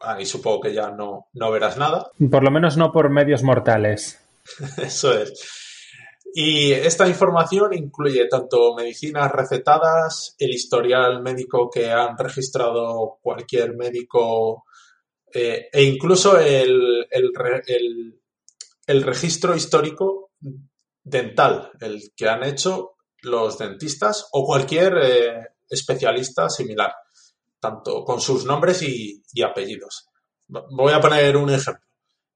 Ahí 0.00 0.24
supongo 0.26 0.62
que 0.62 0.74
ya 0.74 0.90
no, 0.90 1.28
no 1.32 1.50
verás 1.50 1.76
nada. 1.76 2.10
Por 2.30 2.42
lo 2.42 2.50
menos 2.50 2.76
no 2.76 2.92
por 2.92 3.10
medios 3.10 3.42
mortales. 3.42 4.20
Eso 4.78 5.12
es. 5.12 5.63
Y 6.36 6.72
esta 6.72 7.06
información 7.06 7.74
incluye 7.74 8.26
tanto 8.26 8.74
medicinas 8.74 9.30
recetadas, 9.30 10.34
el 10.36 10.50
historial 10.50 11.22
médico 11.22 11.70
que 11.70 11.92
han 11.92 12.18
registrado 12.18 13.20
cualquier 13.22 13.76
médico 13.76 14.64
eh, 15.32 15.68
e 15.72 15.84
incluso 15.84 16.36
el, 16.36 17.06
el, 17.08 18.20
el, 18.84 19.02
registro 19.04 19.54
histórico 19.54 20.32
dental, 21.04 21.70
el 21.80 22.12
que 22.16 22.28
han 22.28 22.42
hecho 22.42 22.96
los 23.22 23.56
dentistas 23.56 24.26
o 24.32 24.44
cualquier 24.44 24.92
eh, 25.04 25.48
especialista 25.68 26.50
similar, 26.50 26.92
tanto 27.60 28.02
con 28.04 28.20
sus 28.20 28.44
nombres 28.44 28.82
y, 28.82 29.22
apellidos. 29.40 30.08
Voy 30.48 30.92
a 30.92 31.00
poner 31.00 31.36
un 31.36 31.50
ejemplo. 31.50 31.86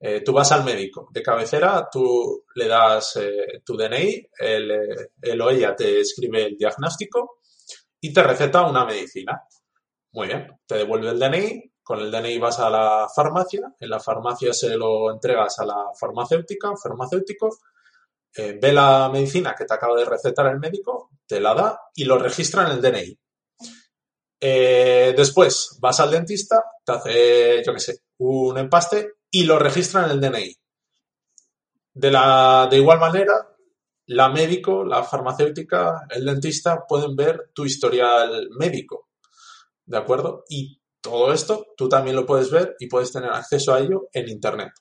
Eh, 0.01 0.23
tú 0.25 0.33
vas 0.33 0.53
al 0.53 0.65
médico 0.65 1.09
de 1.11 1.23
cabecera, 1.23 1.89
tú 1.91 2.45
le 2.55 2.69
das 2.69 3.17
eh, 3.17 3.63
tu 3.65 3.77
DNI, 3.77 4.29
él, 4.39 5.41
o 5.41 5.51
ella 5.51 5.75
te 5.75 6.01
escribe 6.01 6.45
el 6.45 6.57
diagnóstico 6.57 7.41
y 8.01 8.13
te 8.13 8.23
receta 8.23 8.67
una 8.67 8.85
medicina. 8.85 9.43
Muy 10.13 10.29
bien, 10.29 10.47
te 10.67 10.77
devuelve 10.77 11.11
el 11.11 11.19
DNI, 11.19 11.73
con 11.83 11.99
el 12.01 12.11
DNI 12.13 12.39
vas 12.39 12.61
a 12.61 12.71
la 12.71 13.09
farmacia, 13.15 13.75
en 13.81 13.91
la 13.91 13.99
farmacia 13.99 14.53
se 14.53 14.77
lo 14.77 15.11
entregas 15.11 15.59
a 15.59 15.67
la 15.67 15.91
farmacéutica, 15.99 16.73
farmacéutico, 16.81 17.59
eh, 18.37 18.57
ve 18.61 18.73
la 18.73 19.09
medicina 19.13 19.55
que 19.57 19.65
te 19.65 19.75
acaba 19.75 19.99
de 19.99 20.05
recetar 20.05 20.47
el 20.47 20.61
médico, 20.61 21.11
te 21.27 21.41
la 21.41 21.55
da 21.55 21.81
y 21.95 22.05
lo 22.05 22.19
registra 22.19 22.67
en 22.67 22.73
el 22.73 22.83
DNI. 22.83 23.19
Eh, 24.41 25.13
después 25.17 25.77
vas 25.81 25.99
al 25.99 26.13
dentista, 26.13 26.63
te 26.85 26.93
hace, 26.93 27.65
yo 27.65 27.73
qué 27.73 27.81
sé, 27.81 27.99
un 28.19 28.57
empaste 28.57 29.18
y 29.31 29.45
lo 29.45 29.59
registra 29.59 30.05
en 30.05 30.11
el 30.11 30.21
DNI. 30.21 30.57
De, 31.95 32.11
la, 32.11 32.69
de 32.71 32.77
igual 32.77 32.99
manera, 32.99 33.35
la 34.07 34.29
médico, 34.29 34.85
la 34.85 35.03
farmacéutica, 35.03 36.07
el 36.11 36.25
dentista 36.25 36.85
pueden 36.87 37.15
ver 37.15 37.51
tu 37.53 37.65
historial 37.65 38.49
médico. 38.59 39.11
¿De 39.85 39.99
acuerdo? 39.99 40.45
Y 40.49 40.81
todo 41.01 41.33
esto 41.33 41.67
tú 41.77 41.89
también 41.89 42.17
lo 42.17 42.27
puedes 42.27 42.51
ver 42.51 42.75
y 42.79 42.89
puedes 42.89 43.13
tener 43.13 43.31
acceso 43.31 43.75
a 43.75 43.81
ello 43.81 44.09
en 44.13 44.29
Internet. 44.29 44.73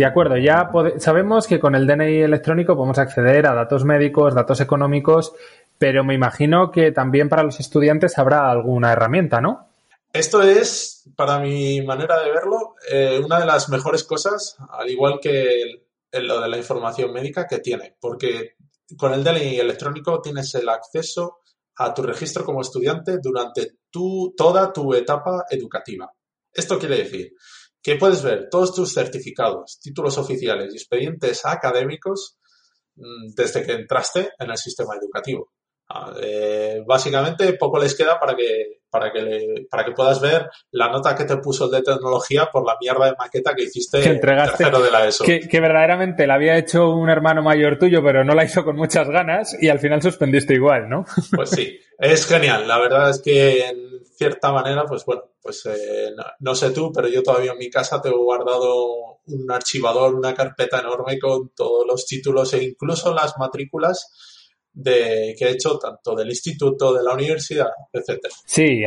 De 0.00 0.06
acuerdo, 0.06 0.38
ya 0.38 0.70
sabemos 0.96 1.46
que 1.46 1.60
con 1.60 1.74
el 1.74 1.86
DNI 1.86 2.22
electrónico 2.22 2.74
podemos 2.74 2.96
acceder 2.96 3.46
a 3.46 3.52
datos 3.52 3.84
médicos, 3.84 4.34
datos 4.34 4.62
económicos, 4.62 5.34
pero 5.76 6.04
me 6.04 6.14
imagino 6.14 6.70
que 6.70 6.90
también 6.90 7.28
para 7.28 7.42
los 7.42 7.60
estudiantes 7.60 8.16
habrá 8.16 8.50
alguna 8.50 8.92
herramienta, 8.92 9.42
¿no? 9.42 9.68
Esto 10.10 10.40
es, 10.40 11.04
para 11.16 11.38
mi 11.38 11.82
manera 11.82 12.18
de 12.18 12.30
verlo, 12.30 12.76
eh, 12.90 13.20
una 13.22 13.40
de 13.40 13.44
las 13.44 13.68
mejores 13.68 14.04
cosas, 14.04 14.56
al 14.70 14.88
igual 14.88 15.20
que 15.20 15.84
lo 16.12 16.40
de 16.40 16.48
la 16.48 16.56
información 16.56 17.12
médica 17.12 17.46
que 17.46 17.58
tiene, 17.58 17.94
porque 18.00 18.54
con 18.96 19.12
el 19.12 19.22
DNI 19.22 19.58
electrónico 19.58 20.22
tienes 20.22 20.54
el 20.54 20.70
acceso 20.70 21.40
a 21.76 21.92
tu 21.92 22.02
registro 22.04 22.42
como 22.46 22.62
estudiante 22.62 23.18
durante 23.18 23.74
toda 23.90 24.72
tu 24.72 24.94
etapa 24.94 25.44
educativa. 25.50 26.10
Esto 26.54 26.78
quiere 26.78 26.96
decir 26.96 27.34
que 27.82 27.96
puedes 27.96 28.22
ver 28.22 28.48
todos 28.50 28.74
tus 28.74 28.92
certificados, 28.92 29.78
títulos 29.80 30.18
oficiales 30.18 30.72
y 30.72 30.76
expedientes 30.76 31.44
académicos 31.44 32.38
mm, 32.96 33.34
desde 33.34 33.64
que 33.64 33.72
entraste 33.72 34.30
en 34.38 34.50
el 34.50 34.58
sistema 34.58 34.94
educativo. 35.00 35.52
Eh, 36.22 36.82
básicamente 36.86 37.52
poco 37.54 37.78
les 37.80 37.96
queda 37.96 38.18
para 38.18 38.36
que 38.36 38.80
para 38.88 39.12
que 39.12 39.66
para 39.68 39.84
que 39.84 39.92
puedas 39.92 40.20
ver 40.20 40.48
la 40.70 40.88
nota 40.88 41.16
que 41.16 41.24
te 41.24 41.36
puso 41.38 41.64
el 41.64 41.70
de 41.72 41.82
tecnología 41.82 42.48
por 42.52 42.64
la 42.64 42.76
mierda 42.80 43.06
de 43.06 43.16
maqueta 43.18 43.54
que 43.54 43.64
hiciste 43.64 44.00
que 44.00 44.10
entregaste, 44.10 44.64
de 44.64 44.90
la 44.90 45.06
ESO. 45.06 45.24
Que, 45.24 45.40
que, 45.40 45.60
verdaderamente 45.60 46.26
la 46.26 46.34
había 46.34 46.56
hecho 46.56 46.90
un 46.90 47.10
hermano 47.10 47.42
mayor 47.42 47.78
tuyo, 47.78 48.02
pero 48.04 48.24
no 48.24 48.34
la 48.34 48.44
hizo 48.44 48.64
con 48.64 48.76
muchas 48.76 49.08
ganas 49.08 49.56
y 49.60 49.68
al 49.68 49.80
final 49.80 50.00
suspendiste 50.00 50.54
igual, 50.54 50.88
¿no? 50.88 51.04
Pues 51.34 51.50
sí, 51.50 51.78
es 51.98 52.26
genial. 52.26 52.68
La 52.68 52.78
verdad 52.78 53.10
es 53.10 53.20
que 53.20 53.66
en 53.66 54.04
cierta 54.16 54.52
manera, 54.52 54.84
pues 54.84 55.04
bueno, 55.04 55.22
pues 55.42 55.64
eh, 55.66 56.12
no, 56.40 56.54
sé 56.54 56.70
tú, 56.70 56.92
pero 56.92 57.08
yo 57.08 57.22
todavía 57.22 57.52
en 57.52 57.58
mi 57.58 57.70
casa 57.70 58.00
tengo 58.00 58.22
guardado 58.22 59.18
un 59.26 59.50
archivador, 59.50 60.14
una 60.14 60.34
carpeta 60.34 60.80
enorme 60.80 61.18
con 61.18 61.50
todos 61.54 61.86
los 61.86 62.06
títulos 62.06 62.52
e 62.52 62.62
incluso 62.62 63.14
las 63.14 63.38
matrículas 63.38 64.29
de, 64.72 65.34
que 65.38 65.46
he 65.46 65.50
hecho 65.52 65.78
tanto 65.78 66.14
del 66.14 66.28
instituto, 66.28 66.94
de 66.94 67.02
la 67.02 67.14
universidad, 67.14 67.70
etcétera. 67.92 68.34
Sí, 68.44 68.82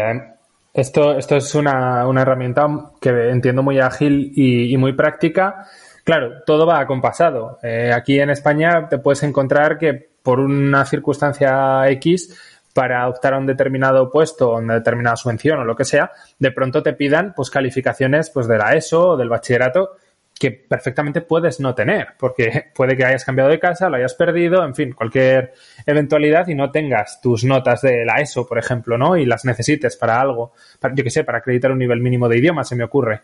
esto, 0.73 1.17
esto 1.17 1.35
es 1.35 1.53
una, 1.55 2.07
una 2.07 2.21
herramienta 2.21 2.67
que 2.99 3.09
entiendo 3.29 3.61
muy 3.61 3.79
ágil 3.79 4.31
y, 4.35 4.75
muy 4.77 4.93
práctica. 4.93 5.67
Claro, 6.03 6.41
todo 6.45 6.65
va 6.65 6.79
acompasado. 6.79 7.59
Eh, 7.61 7.91
aquí 7.93 8.19
en 8.19 8.31
España 8.31 8.87
te 8.89 8.97
puedes 8.97 9.23
encontrar 9.23 9.77
que 9.77 10.09
por 10.23 10.39
una 10.39 10.85
circunstancia 10.85 11.87
X 11.89 12.35
para 12.73 13.07
optar 13.07 13.35
a 13.35 13.37
un 13.37 13.45
determinado 13.45 14.09
puesto 14.09 14.49
o 14.49 14.57
una 14.57 14.73
determinada 14.73 15.15
subvención 15.15 15.59
o 15.59 15.63
lo 15.63 15.75
que 15.75 15.85
sea, 15.85 16.11
de 16.39 16.51
pronto 16.51 16.81
te 16.81 16.93
pidan 16.93 17.33
pues 17.35 17.51
calificaciones 17.51 18.31
pues 18.31 18.47
de 18.47 18.57
la 18.57 18.73
ESO 18.73 19.09
o 19.09 19.17
del 19.17 19.29
bachillerato 19.29 19.97
que 20.43 20.51
perfectamente 20.51 21.21
puedes 21.21 21.61
no 21.61 21.73
tener, 21.73 22.15
porque 22.19 22.65
puede 22.75 22.97
que 22.97 23.05
hayas 23.05 23.23
cambiado 23.23 23.49
de 23.49 23.59
casa, 23.59 23.87
lo 23.87 23.95
hayas 23.95 24.13
perdido, 24.13 24.65
en 24.65 24.75
fin, 24.75 24.91
cualquier 24.91 25.53
eventualidad 25.85 26.49
y 26.49 26.53
no 26.53 26.69
tengas 26.69 27.21
tus 27.21 27.45
notas 27.45 27.81
de 27.81 28.03
la 28.03 28.15
ESO, 28.15 28.45
por 28.45 28.57
ejemplo, 28.57 28.97
¿no? 28.97 29.15
Y 29.15 29.25
las 29.25 29.45
necesites 29.45 29.95
para 29.95 30.19
algo, 30.19 30.51
yo 30.95 31.03
que 31.05 31.09
sé, 31.09 31.23
para 31.23 31.37
acreditar 31.37 31.71
un 31.71 31.79
nivel 31.79 32.01
mínimo 32.01 32.27
de 32.27 32.39
idioma, 32.39 32.65
se 32.65 32.75
me 32.75 32.83
ocurre. 32.83 33.21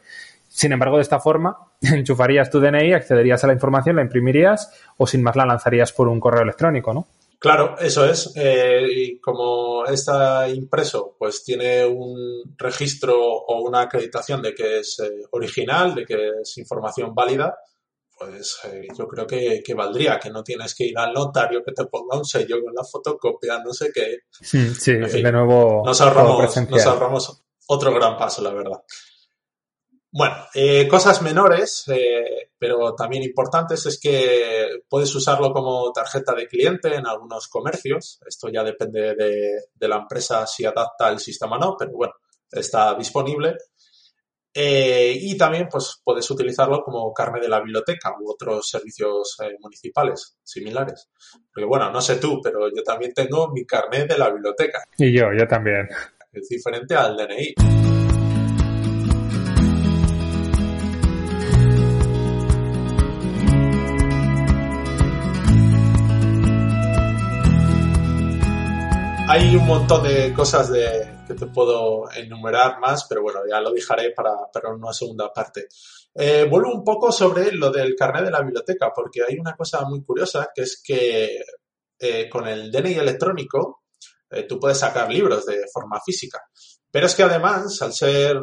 Sin 0.48 0.72
embargo, 0.72 0.96
de 0.96 1.02
esta 1.02 1.20
forma, 1.20 1.58
enchufarías 1.82 2.50
tu 2.50 2.62
DNI, 2.62 2.94
accederías 2.94 3.44
a 3.44 3.48
la 3.48 3.54
información, 3.54 3.98
la 3.98 4.02
imprimirías 4.02 4.72
o 4.96 5.06
sin 5.06 5.22
más 5.22 5.36
la 5.36 5.46
lanzarías 5.46 5.92
por 5.92 6.08
un 6.08 6.22
correo 6.22 6.44
electrónico, 6.44 6.94
¿no? 6.94 7.06
Claro, 7.40 7.78
eso 7.80 8.06
es. 8.06 8.34
Eh, 8.36 8.86
y 8.92 9.20
como 9.20 9.86
está 9.86 10.50
impreso, 10.50 11.16
pues 11.18 11.42
tiene 11.44 11.86
un 11.86 12.54
registro 12.58 13.18
o 13.18 13.62
una 13.62 13.82
acreditación 13.82 14.42
de 14.42 14.54
que 14.54 14.80
es 14.80 15.00
eh, 15.00 15.26
original, 15.32 15.96
de 15.96 16.06
que 16.06 16.32
es 16.42 16.58
información 16.58 17.16
válida, 17.16 17.58
pues 18.20 18.60
eh, 18.66 18.88
yo 18.98 19.08
creo 19.08 19.26
que, 19.26 19.64
valdría, 19.74 20.20
que 20.20 20.30
no 20.30 20.44
tienes 20.44 20.76
que 20.76 20.88
ir 20.88 20.98
al 20.98 21.14
notario 21.14 21.64
que 21.64 21.72
te 21.72 21.86
ponga 21.86 22.18
un 22.18 22.26
sello 22.26 22.62
con 22.62 22.76
la 22.76 22.84
fotocopia, 22.84 23.60
no 23.64 23.72
sé 23.72 23.90
qué. 23.94 24.18
Hmm, 24.42 24.74
sí, 24.74 24.94
de 24.96 25.32
nuevo. 25.32 25.82
Nos 25.86 26.02
ahorramos, 26.02 26.70
nos 26.70 26.86
ahorramos 26.86 27.42
otro 27.68 27.94
gran 27.94 28.18
paso, 28.18 28.42
la 28.42 28.52
verdad. 28.52 28.84
Bueno, 30.12 30.36
cosas 30.90 31.22
menores, 31.22 31.86
pero 32.58 32.96
también 32.96 33.24
importantes 33.24 33.86
es 33.86 34.00
que 34.00 34.82
puedes 34.90 35.14
usarlo 35.16 35.54
como 35.54 35.92
tarjeta 35.92 36.34
de 36.34 36.48
cliente 36.48 36.96
en 36.96 37.08
algunos 37.08 37.48
comercios. 37.48 38.20
Esto 38.28 38.50
ya 38.50 38.64
depende 38.64 39.16
de, 39.16 39.88
la 39.88 39.98
empresa 39.98 40.46
si 40.48 40.66
adapta 40.66 41.10
el 41.10 41.20
sistema 41.20 41.58
o 41.58 41.60
no, 41.60 41.76
pero 41.78 41.92
bueno, 41.94 42.14
está 42.52 42.96
disponible. 42.96 43.56
Eh, 44.54 45.16
y 45.16 45.38
también 45.38 45.68
pues, 45.70 46.02
puedes 46.04 46.30
utilizarlo 46.32 46.82
como 46.82 47.14
carne 47.14 47.40
de 47.40 47.48
la 47.48 47.62
biblioteca 47.62 48.16
u 48.20 48.32
otros 48.32 48.68
servicios 48.68 49.38
eh, 49.42 49.56
municipales 49.60 50.38
similares. 50.44 51.10
Porque 51.54 51.66
bueno, 51.66 51.92
no 51.92 52.02
sé 52.02 52.18
tú, 52.18 52.42
pero 52.44 52.68
yo 52.68 52.84
también 52.84 53.14
tengo 53.14 53.52
mi 53.54 53.66
carnet 53.66 54.10
de 54.10 54.18
la 54.18 54.32
biblioteca. 54.32 54.84
Y 54.98 55.14
yo, 55.14 55.28
yo 55.38 55.48
también. 55.48 55.88
Es 56.34 56.50
diferente 56.50 56.96
al 56.96 57.16
DNI. 57.16 57.89
Hay 69.32 69.56
un 69.56 69.68
montón 69.68 70.02
de 70.02 70.34
cosas 70.34 70.72
que 70.72 71.36
te 71.36 71.46
puedo 71.46 72.12
enumerar 72.14 72.80
más, 72.80 73.06
pero 73.08 73.22
bueno, 73.22 73.42
ya 73.48 73.62
lo 73.62 73.72
dejaré 73.72 74.10
para, 74.10 74.32
para 74.52 74.74
una 74.74 74.92
segunda 74.92 75.32
parte. 75.32 75.68
Eh, 76.16 76.48
vuelvo 76.50 76.74
un 76.74 76.84
poco 76.84 77.12
sobre 77.12 77.52
lo 77.52 77.70
del 77.70 77.96
carnet 77.96 78.26
de 78.26 78.32
la 78.32 78.42
biblioteca, 78.42 78.92
porque 78.92 79.22
hay 79.22 79.38
una 79.38 79.56
cosa 79.56 79.86
muy 79.86 80.04
curiosa, 80.04 80.50
que 80.52 80.64
es 80.64 80.82
que 80.84 81.44
eh, 82.00 82.28
con 82.28 82.48
el 82.48 82.72
DNI 82.72 82.96
electrónico 82.96 83.84
eh, 84.32 84.48
tú 84.48 84.60
puedes 84.60 84.80
sacar 84.80 85.12
libros 85.12 85.46
de 85.46 85.62
forma 85.72 86.02
física. 86.04 86.42
Pero 86.90 87.06
es 87.06 87.14
que 87.14 87.22
además, 87.22 87.80
al 87.84 87.94
ser 87.94 88.42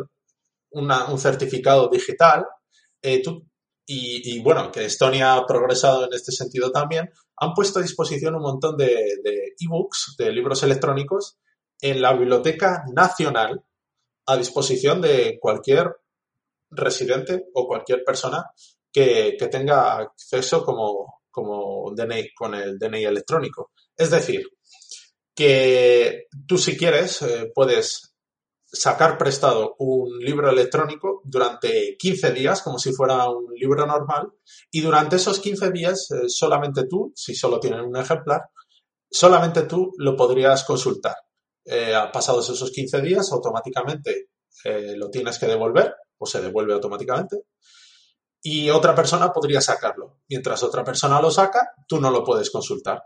un 0.70 1.18
certificado 1.18 1.88
digital, 1.88 2.46
tú 3.24 3.44
y, 3.88 4.40
bueno, 4.40 4.70
que 4.72 4.84
Estonia 4.84 5.34
ha 5.34 5.46
progresado 5.46 6.06
en 6.06 6.12
este 6.12 6.32
sentido 6.32 6.70
también, 6.70 7.10
han 7.38 7.52
puesto 7.54 7.78
a 7.78 7.82
disposición 7.82 8.34
un 8.34 8.42
montón 8.42 8.76
de 8.76 9.20
e-books, 9.58 10.14
de, 10.18 10.32
libros 10.32 10.62
electrónicos, 10.62 11.38
en 11.80 12.00
la 12.00 12.14
Biblioteca 12.14 12.84
Nacional 12.92 13.62
a 14.26 14.36
disposición 14.36 15.00
de 15.00 15.38
cualquier 15.40 15.96
residente 16.70 17.46
o 17.54 17.66
cualquier 17.66 18.02
persona 18.04 18.50
que, 18.92 19.36
tenga 19.50 19.98
acceso 19.98 20.64
como, 20.64 21.22
como 21.30 21.92
DNI, 21.94 22.32
con 22.34 22.54
el 22.54 22.78
DNI 22.78 23.04
electrónico. 23.04 23.72
Es 23.96 24.10
decir, 24.10 24.48
que 25.34 26.26
tú 26.46 26.56
si 26.56 26.76
quieres 26.76 27.20
eh, 27.22 27.52
puedes 27.54 28.15
sacar 28.66 29.16
prestado 29.16 29.76
un 29.78 30.18
libro 30.18 30.50
electrónico 30.50 31.22
durante 31.24 31.96
15 31.96 32.32
días, 32.32 32.62
como 32.62 32.78
si 32.78 32.92
fuera 32.92 33.30
un 33.30 33.52
libro 33.54 33.86
normal, 33.86 34.32
y 34.70 34.80
durante 34.80 35.16
esos 35.16 35.40
15 35.40 35.70
días 35.70 36.10
eh, 36.10 36.28
solamente 36.28 36.86
tú, 36.86 37.12
si 37.14 37.34
solo 37.34 37.60
tienen 37.60 37.80
un 37.80 37.96
ejemplar, 37.96 38.42
solamente 39.10 39.62
tú 39.62 39.92
lo 39.98 40.16
podrías 40.16 40.64
consultar. 40.64 41.16
Eh, 41.64 41.94
pasados 42.12 42.48
esos 42.50 42.70
15 42.70 43.00
días, 43.00 43.32
automáticamente 43.32 44.30
eh, 44.64 44.94
lo 44.96 45.10
tienes 45.10 45.38
que 45.38 45.46
devolver 45.46 45.94
o 46.18 46.26
se 46.26 46.40
devuelve 46.40 46.74
automáticamente 46.74 47.44
y 48.42 48.70
otra 48.70 48.94
persona 48.94 49.32
podría 49.32 49.60
sacarlo. 49.60 50.20
Mientras 50.28 50.62
otra 50.62 50.84
persona 50.84 51.20
lo 51.20 51.30
saca, 51.30 51.72
tú 51.88 52.00
no 52.00 52.10
lo 52.10 52.22
puedes 52.22 52.50
consultar 52.50 53.02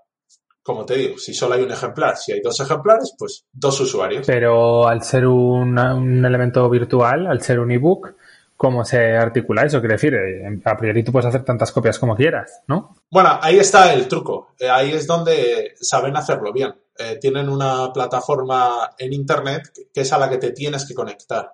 como 0.71 0.87
te 0.87 0.97
digo, 0.97 1.19
si 1.19 1.35
solo 1.35 1.55
hay 1.55 1.63
un 1.63 1.73
ejemplar, 1.73 2.17
si 2.17 2.33
hay 2.33 2.41
dos 2.41 2.61
ejemplares, 2.61 3.15
pues 3.19 3.45
dos 3.53 3.81
usuarios. 3.81 4.27
Pero 4.27 4.87
al 4.87 5.03
ser 5.03 5.27
un, 5.27 5.77
elemento 6.25 6.69
virtual, 6.71 7.27
al 7.27 7.43
ser 7.43 7.59
un 7.59 7.73
ebook, 7.73 8.15
¿cómo 8.57 8.85
se 8.85 9.17
articula 9.17 9.65
eso? 9.65 9.81
Quiere 9.81 9.95
decir, 9.95 10.15
eh, 10.15 10.61
a 10.65 10.77
priori 10.77 11.03
tú 11.03 11.13
puedes 11.13 11.27
hacer 11.27 11.45
tantas 11.45 11.73
copias 11.73 11.99
como 11.99 12.15
quieras, 12.15 12.63
¿no? 12.69 12.97
Bueno, 13.11 13.39
ahí 13.43 13.59
está 13.59 13.93
el 13.93 14.07
truco. 14.07 14.55
Eh, 14.59 14.69
ahí 14.69 14.93
es 14.93 15.07
donde 15.07 15.75
saben 15.81 16.17
hacerlo 16.17 16.53
bien. 16.53 16.73
Eh, 16.97 17.19
tienen 17.21 17.49
una 17.49 17.93
plataforma 17.93 18.91
en 18.97 19.13
Internet 19.13 19.73
que 19.93 20.03
es 20.03 20.13
a 20.13 20.19
la 20.19 20.31
que 20.31 20.39
te 20.39 20.53
tienes 20.53 20.87
que 20.87 20.95
conectar. 20.95 21.51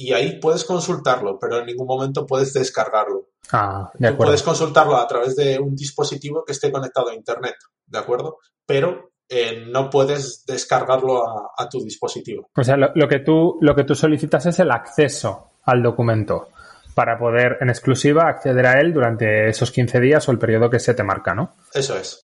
Y 0.00 0.12
ahí 0.12 0.38
puedes 0.40 0.64
consultarlo, 0.64 1.38
pero 1.38 1.58
en 1.58 1.66
ningún 1.66 1.86
momento 1.86 2.24
puedes 2.24 2.54
descargarlo. 2.54 3.30
Ah, 3.52 3.90
de 3.98 4.08
acuerdo. 4.08 4.26
puedes 4.26 4.42
consultarlo 4.42 4.96
a 4.96 5.06
través 5.06 5.34
de 5.34 5.58
un 5.58 5.74
dispositivo 5.74 6.44
que 6.44 6.52
esté 6.52 6.70
conectado 6.70 7.10
a 7.10 7.14
Internet. 7.14 7.56
¿de 7.88 7.98
acuerdo? 7.98 8.38
Pero 8.66 9.12
eh, 9.28 9.64
no 9.68 9.90
puedes 9.90 10.44
descargarlo 10.46 11.24
a, 11.58 11.68
tu 11.68 11.80
dispositivo. 11.80 12.50
O 12.56 12.62
sea, 12.62 12.76
lo, 12.76 13.08
que 13.08 13.20
tú, 13.20 13.58
lo 13.60 13.74
que 13.74 13.84
tú 13.84 13.94
solicitas 13.94 14.46
es 14.46 14.58
el 14.58 14.70
acceso 14.70 15.50
al 15.64 15.82
documento 15.82 16.48
para 16.94 17.18
poder 17.18 17.58
en 17.60 17.68
exclusiva 17.68 18.28
acceder 18.28 18.66
a 18.66 18.80
él 18.80 18.92
durante 18.92 19.48
esos 19.48 19.70
15 19.70 20.00
días 20.00 20.28
o 20.28 20.32
el 20.32 20.38
periodo 20.38 20.70
que 20.70 20.80
se 20.80 20.94
te 20.94 21.04
marca, 21.04 21.34
¿no? 21.34 21.56
Eso 21.72 21.96
es. 21.96 22.27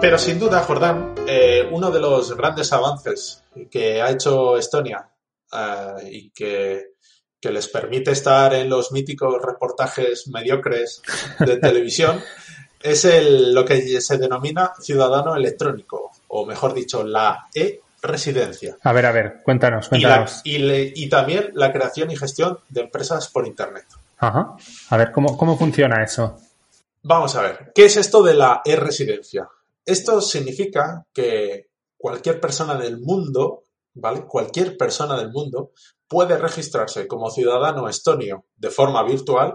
Pero 0.00 0.16
sin 0.16 0.38
duda, 0.38 0.62
Jordán, 0.62 1.14
eh, 1.26 1.68
uno 1.70 1.90
de 1.90 2.00
los 2.00 2.34
grandes 2.34 2.72
avances 2.72 3.44
que 3.70 4.00
ha 4.00 4.10
hecho 4.10 4.56
Estonia 4.56 5.06
eh, 5.52 6.08
y 6.10 6.30
que, 6.30 6.94
les 7.42 7.68
permite 7.68 8.12
estar 8.12 8.54
en 8.54 8.70
los 8.70 8.92
míticos 8.92 9.40
reportajes 9.42 10.28
mediocres 10.28 11.02
de 11.38 11.56
televisión 11.58 12.18
es 12.82 13.04
el, 13.04 13.54
lo 13.54 13.64
que 13.64 14.00
se 14.00 14.16
denomina 14.16 14.72
ciudadano 14.80 15.36
electrónico, 15.36 16.12
o 16.28 16.46
mejor 16.46 16.72
dicho, 16.72 17.04
la 17.04 17.48
e-residencia. 17.54 18.78
A 18.82 18.92
ver, 18.92 19.04
a 19.04 19.12
ver, 19.12 19.40
cuéntanos, 19.42 19.88
cuéntanos. 19.88 20.40
Y, 20.44 21.08
también 21.10 21.50
la 21.54 21.72
creación 21.72 22.10
y 22.10 22.16
gestión 22.16 22.58
de 22.70 22.82
empresas 22.82 23.28
por 23.28 23.46
Internet. 23.46 23.84
Ajá. 24.16 24.56
A 24.88 24.96
ver, 24.96 25.12
¿cómo, 25.12 25.36
¿cómo 25.36 25.58
funciona 25.58 26.02
eso? 26.02 26.38
Vamos 27.02 27.36
a 27.36 27.42
ver, 27.42 27.72
¿qué 27.74 27.84
es 27.84 27.98
esto 27.98 28.22
de 28.22 28.34
la 28.34 28.62
e-residencia? 28.64 29.48
Esto 29.90 30.20
significa 30.20 31.06
que 31.12 31.66
cualquier 31.98 32.40
persona 32.40 32.78
del 32.78 32.98
mundo 33.00 33.64
¿vale? 33.94 34.26
Cualquier 34.26 34.76
persona 34.76 35.16
del 35.16 35.30
mundo 35.30 35.72
puede 36.08 36.36
registrarse 36.36 37.06
como 37.06 37.30
ciudadano 37.30 37.88
estonio 37.88 38.46
de 38.56 38.70
forma 38.70 39.02
virtual 39.02 39.54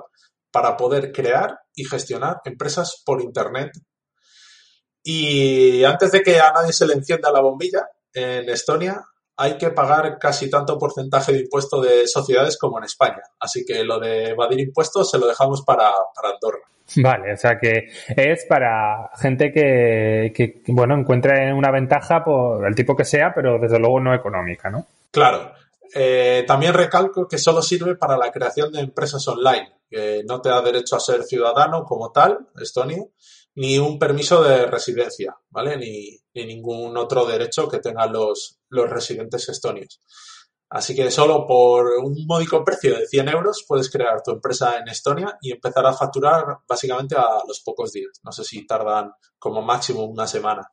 para 0.51 0.77
poder 0.77 1.11
crear 1.11 1.59
y 1.73 1.85
gestionar 1.85 2.37
empresas 2.45 3.01
por 3.05 3.21
Internet. 3.21 3.71
Y 5.03 5.83
antes 5.83 6.11
de 6.11 6.21
que 6.21 6.39
a 6.39 6.51
nadie 6.51 6.73
se 6.73 6.87
le 6.87 6.93
encienda 6.93 7.31
la 7.31 7.41
bombilla, 7.41 7.85
en 8.13 8.49
Estonia 8.49 9.03
hay 9.37 9.57
que 9.57 9.69
pagar 9.69 10.17
casi 10.19 10.49
tanto 10.49 10.77
porcentaje 10.77 11.33
de 11.33 11.39
impuesto 11.39 11.81
de 11.81 12.07
sociedades 12.07 12.57
como 12.57 12.77
en 12.77 12.85
España. 12.85 13.21
Así 13.39 13.65
que 13.65 13.83
lo 13.83 13.99
de 13.99 14.29
evadir 14.29 14.59
impuestos 14.59 15.09
se 15.09 15.17
lo 15.17 15.27
dejamos 15.27 15.63
para, 15.63 15.91
para 16.15 16.33
Andorra. 16.33 16.59
Vale, 16.97 17.33
o 17.33 17.37
sea 17.37 17.57
que 17.59 17.89
es 18.15 18.45
para 18.45 19.09
gente 19.17 19.51
que, 19.51 20.31
que, 20.35 20.61
bueno, 20.67 20.95
encuentre 20.95 21.51
una 21.51 21.71
ventaja 21.71 22.23
por 22.23 22.65
el 22.65 22.75
tipo 22.75 22.95
que 22.95 23.03
sea, 23.03 23.33
pero 23.33 23.57
desde 23.59 23.79
luego 23.79 23.99
no 23.99 24.13
económica, 24.13 24.69
¿no? 24.69 24.85
Claro. 25.11 25.51
Eh, 25.93 26.43
también 26.45 26.73
recalco 26.73 27.27
que 27.27 27.37
solo 27.37 27.61
sirve 27.61 27.95
para 27.95 28.17
la 28.17 28.31
creación 28.31 28.71
de 28.71 28.81
empresas 28.81 29.27
online, 29.27 29.73
que 29.89 30.23
no 30.27 30.41
te 30.41 30.49
da 30.49 30.61
derecho 30.61 30.95
a 30.95 30.99
ser 30.99 31.23
ciudadano 31.23 31.83
como 31.85 32.11
tal, 32.11 32.47
Estonia, 32.59 33.03
ni 33.55 33.77
un 33.79 33.97
permiso 33.97 34.43
de 34.43 34.65
residencia, 34.65 35.35
¿vale? 35.49 35.77
Ni, 35.77 36.19
ni 36.33 36.45
ningún 36.45 36.97
otro 36.97 37.25
derecho 37.25 37.67
que 37.67 37.79
tengan 37.79 38.11
los, 38.11 38.59
los 38.69 38.89
residentes 38.89 39.47
estonios. 39.49 40.01
Así 40.69 40.95
que 40.95 41.11
solo 41.11 41.45
por 41.45 41.85
un 42.03 42.25
módico 42.25 42.63
precio 42.63 42.97
de 42.97 43.07
100 43.07 43.29
euros 43.29 43.63
puedes 43.67 43.89
crear 43.89 44.21
tu 44.23 44.31
empresa 44.31 44.77
en 44.77 44.89
Estonia 44.89 45.37
y 45.41 45.51
empezar 45.51 45.85
a 45.85 45.93
facturar 45.93 46.43
básicamente 46.67 47.15
a 47.15 47.39
los 47.47 47.61
pocos 47.61 47.91
días. 47.93 48.19
No 48.23 48.31
sé 48.31 48.43
si 48.43 48.65
tardan 48.65 49.11
como 49.37 49.61
máximo 49.61 50.03
una 50.03 50.27
semana. 50.27 50.67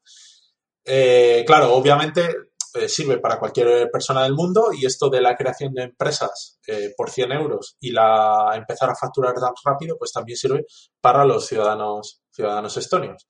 Eh, 0.84 1.44
claro, 1.46 1.74
obviamente 1.74 2.34
eh, 2.74 2.88
sirve 2.88 3.18
para 3.18 3.38
cualquier 3.38 3.90
persona 3.90 4.22
del 4.22 4.32
mundo 4.32 4.70
y 4.72 4.86
esto 4.86 5.10
de 5.10 5.20
la 5.20 5.36
creación 5.36 5.74
de 5.74 5.82
empresas 5.82 6.58
eh, 6.66 6.94
por 6.96 7.10
100 7.10 7.32
euros 7.32 7.76
y 7.78 7.90
la 7.92 8.52
empezar 8.54 8.88
a 8.88 8.96
facturar 8.96 9.34
tan 9.34 9.52
rápido, 9.62 9.98
pues 9.98 10.10
también 10.10 10.38
sirve 10.38 10.64
para 11.00 11.26
los 11.26 11.46
ciudadanos, 11.46 12.21
ciudadanos 12.32 12.76
estonios. 12.76 13.26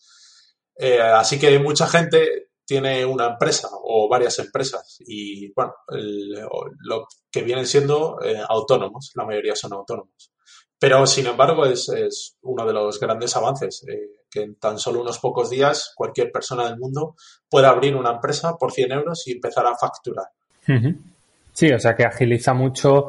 así 1.15 1.39
que 1.39 1.59
mucha 1.59 1.87
gente 1.87 2.53
tiene 2.65 3.05
una 3.05 3.27
empresa 3.27 3.69
o 3.71 4.09
varias 4.09 4.39
empresas 4.39 4.99
y, 5.01 5.53
bueno, 5.53 5.75
lo 5.89 7.07
que 7.31 7.43
vienen 7.43 7.67
siendo 7.67 8.19
eh, 8.23 8.41
autónomos, 8.49 9.13
la 9.15 9.25
mayoría 9.25 9.55
son 9.55 9.73
autónomos. 9.75 10.33
Pero, 10.79 11.07
sin 11.07 11.27
embargo, 11.27 11.65
es, 11.67 12.37
uno 12.43 12.67
de 12.67 12.73
los 12.73 12.99
grandes 12.99 13.37
avances, 13.37 13.85
eh, 13.89 14.25
que 14.31 14.43
en 14.43 14.57
tan 14.57 14.79
solo 14.79 15.01
unos 15.01 15.19
pocos 15.19 15.51
días 15.51 15.93
cualquier 15.95 16.33
persona 16.33 16.65
del 16.65 16.79
mundo 16.79 17.15
pueda 17.49 17.69
abrir 17.69 17.95
una 17.95 18.13
empresa 18.13 18.57
por 18.57 18.73
100 18.73 18.93
euros 18.93 19.27
y 19.27 19.33
empezar 19.33 19.67
a 19.67 19.77
facturar. 19.77 20.27
Sí, 21.53 21.71
o 21.71 21.79
sea 21.79 21.95
que 21.95 22.05
agiliza 22.05 22.55
mucho 22.55 23.09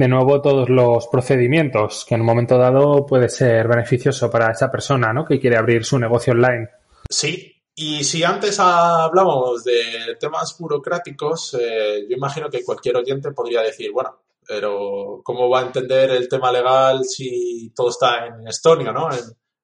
de 0.00 0.08
nuevo 0.08 0.40
todos 0.40 0.70
los 0.70 1.08
procedimientos, 1.08 2.06
que 2.08 2.14
en 2.14 2.22
un 2.22 2.26
momento 2.26 2.56
dado 2.56 3.04
puede 3.04 3.28
ser 3.28 3.68
beneficioso 3.68 4.30
para 4.30 4.50
esa 4.50 4.70
persona 4.70 5.12
¿no? 5.12 5.26
que 5.26 5.38
quiere 5.38 5.58
abrir 5.58 5.84
su 5.84 5.98
negocio 5.98 6.32
online. 6.32 6.68
Sí, 7.08 7.54
y 7.74 8.02
si 8.02 8.24
antes 8.24 8.58
hablábamos 8.58 9.62
de 9.62 10.16
temas 10.18 10.56
burocráticos, 10.58 11.54
eh, 11.60 12.06
yo 12.08 12.16
imagino 12.16 12.48
que 12.48 12.64
cualquier 12.64 12.96
oyente 12.96 13.32
podría 13.32 13.60
decir, 13.60 13.92
bueno, 13.92 14.22
pero 14.46 15.20
¿cómo 15.22 15.50
va 15.50 15.60
a 15.60 15.66
entender 15.66 16.10
el 16.12 16.28
tema 16.28 16.50
legal 16.50 17.04
si 17.04 17.70
todo 17.76 17.90
está 17.90 18.26
en 18.26 18.48
estonio, 18.48 18.92
¿no? 18.92 19.10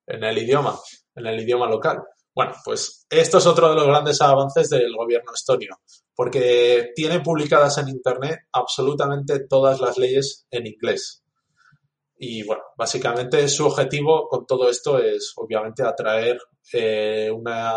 En, 0.06 0.22
el 0.22 0.38
idioma, 0.38 0.78
en 1.14 1.26
el 1.26 1.40
idioma 1.40 1.66
local. 1.66 2.02
Bueno, 2.36 2.52
pues 2.62 3.06
esto 3.08 3.38
es 3.38 3.46
otro 3.46 3.70
de 3.70 3.76
los 3.76 3.86
grandes 3.86 4.20
avances 4.20 4.68
del 4.68 4.94
gobierno 4.94 5.32
estonio, 5.34 5.80
porque 6.14 6.92
tiene 6.94 7.20
publicadas 7.20 7.78
en 7.78 7.88
Internet 7.88 8.40
absolutamente 8.52 9.46
todas 9.48 9.80
las 9.80 9.96
leyes 9.96 10.46
en 10.50 10.66
inglés. 10.66 11.24
Y 12.18 12.42
bueno, 12.42 12.62
básicamente 12.76 13.48
su 13.48 13.64
objetivo 13.64 14.28
con 14.28 14.44
todo 14.44 14.68
esto 14.68 14.98
es 14.98 15.32
obviamente 15.36 15.82
atraer 15.82 16.38
eh, 16.74 17.30
una 17.30 17.72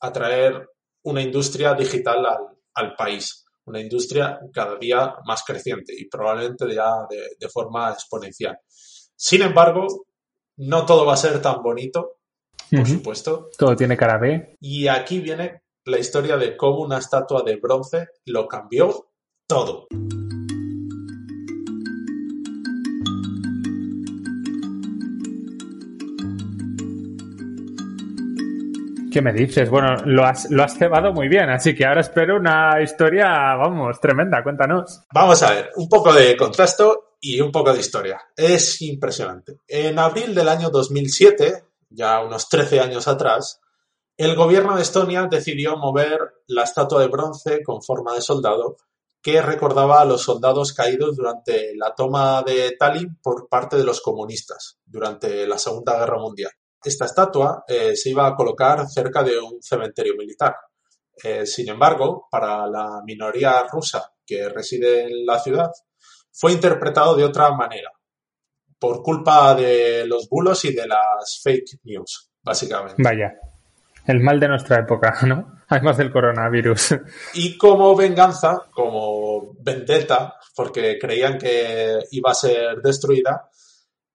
atraer 0.00 0.66
una 1.02 1.20
industria 1.20 1.74
digital 1.74 2.26
al, 2.72 2.94
país, 2.96 3.44
una 3.66 3.78
industria 3.78 4.40
cada 4.54 4.76
día 4.76 5.16
más 5.26 5.42
creciente 5.44 5.92
y 5.94 6.08
probablemente 6.08 6.64
ya 6.74 7.06
de, 7.10 7.48
forma 7.50 7.92
exponencial. 7.92 8.58
Sin 9.14 9.42
embargo, 9.42 10.06
No 10.56 10.84
todo 10.84 11.06
va 11.06 11.14
a 11.14 11.16
ser 11.16 11.40
tan 11.40 11.62
bonito, 11.62 12.19
por 12.70 12.86
supuesto. 12.86 13.50
Todo 13.58 13.76
tiene 13.76 13.96
cara 13.96 14.18
B. 14.18 14.56
Y 14.60 14.88
aquí 14.88 15.20
viene 15.20 15.62
la 15.84 15.98
historia 15.98 16.36
de 16.36 16.56
cómo 16.56 16.80
una 16.80 16.98
estatua 16.98 17.42
de 17.42 17.56
bronce 17.56 18.08
lo 18.26 18.46
cambió 18.46 19.10
todo. 19.46 19.86
¿Qué 29.10 29.22
me 29.22 29.32
dices? 29.32 29.68
Bueno, 29.68 29.96
lo 30.04 30.24
has, 30.24 30.48
lo 30.50 30.62
has 30.62 30.78
cebado 30.78 31.12
muy 31.12 31.26
bien, 31.26 31.50
así 31.50 31.74
que 31.74 31.84
ahora 31.84 32.00
espero 32.00 32.36
una 32.36 32.80
historia, 32.80 33.56
vamos, 33.56 34.00
tremenda, 34.00 34.42
cuéntanos. 34.42 35.02
Vamos 35.12 35.42
a 35.42 35.52
ver, 35.52 35.70
un 35.76 35.88
poco 35.88 36.12
de 36.12 36.36
contrasto 36.36 37.16
y 37.20 37.40
un 37.40 37.50
poco 37.50 37.72
de 37.72 37.80
historia. 37.80 38.20
Es 38.36 38.80
impresionante. 38.82 39.58
En 39.66 39.98
abril 39.98 40.32
del 40.32 40.48
año 40.48 40.70
2007, 40.70 41.64
ya 41.90 42.20
unos 42.20 42.48
13 42.48 42.80
años 42.80 43.08
atrás, 43.08 43.60
el 44.16 44.36
gobierno 44.36 44.76
de 44.76 44.82
Estonia 44.82 45.26
decidió 45.30 45.76
mover 45.76 46.18
la 46.46 46.64
estatua 46.64 47.00
de 47.00 47.08
bronce 47.08 47.62
con 47.62 47.82
forma 47.82 48.14
de 48.14 48.20
soldado 48.20 48.76
que 49.22 49.42
recordaba 49.42 50.00
a 50.00 50.04
los 50.04 50.22
soldados 50.22 50.72
caídos 50.72 51.16
durante 51.16 51.74
la 51.76 51.94
toma 51.94 52.42
de 52.42 52.76
Tallinn 52.78 53.18
por 53.22 53.48
parte 53.48 53.76
de 53.76 53.84
los 53.84 54.00
comunistas 54.00 54.78
durante 54.84 55.46
la 55.46 55.58
Segunda 55.58 55.98
Guerra 55.98 56.18
Mundial. 56.18 56.50
Esta 56.82 57.04
estatua 57.04 57.64
eh, 57.68 57.94
se 57.94 58.10
iba 58.10 58.26
a 58.26 58.34
colocar 58.34 58.88
cerca 58.88 59.22
de 59.22 59.38
un 59.38 59.62
cementerio 59.62 60.14
militar. 60.16 60.56
Eh, 61.22 61.44
sin 61.44 61.68
embargo, 61.68 62.26
para 62.30 62.66
la 62.66 63.02
minoría 63.04 63.62
rusa 63.64 64.12
que 64.24 64.48
reside 64.48 65.02
en 65.02 65.26
la 65.26 65.38
ciudad, 65.38 65.70
fue 66.32 66.52
interpretado 66.52 67.14
de 67.14 67.24
otra 67.24 67.50
manera, 67.52 67.90
por 68.80 69.02
culpa 69.02 69.54
de 69.54 70.06
los 70.06 70.28
bulos 70.28 70.64
y 70.64 70.74
de 70.74 70.88
las 70.88 71.40
fake 71.44 71.80
news, 71.84 72.30
básicamente. 72.42 73.00
Vaya, 73.02 73.38
el 74.06 74.20
mal 74.20 74.40
de 74.40 74.48
nuestra 74.48 74.80
época, 74.80 75.18
¿no? 75.26 75.60
Además 75.68 75.98
del 75.98 76.10
coronavirus. 76.10 76.96
Y 77.34 77.56
como 77.56 77.94
venganza, 77.94 78.66
como 78.72 79.52
vendetta, 79.60 80.34
porque 80.56 80.98
creían 80.98 81.38
que 81.38 81.98
iba 82.10 82.32
a 82.32 82.34
ser 82.34 82.82
destruida, 82.82 83.48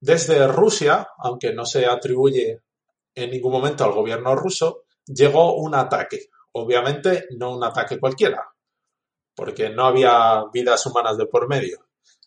desde 0.02 0.48
Rusia, 0.48 1.08
aunque 1.20 1.54
no 1.54 1.66
se 1.66 1.86
atribuye 1.86 2.62
en 3.14 3.32
ningún 3.32 3.54
momento 3.54 3.86
al 3.86 3.94
gobierno 3.94 4.36
ruso, 4.36 4.84
llegó 5.06 5.56
un 5.56 5.76
ataque. 5.76 6.30
Obviamente 6.52 7.26
no 7.38 7.56
un 7.56 7.64
ataque 7.64 8.00
cualquiera, 8.00 8.50
porque 9.34 9.70
no 9.70 9.86
había 9.86 10.44
vidas 10.52 10.86
humanas 10.86 11.18
de 11.18 11.28
por 11.28 11.48
medio. 11.48 11.80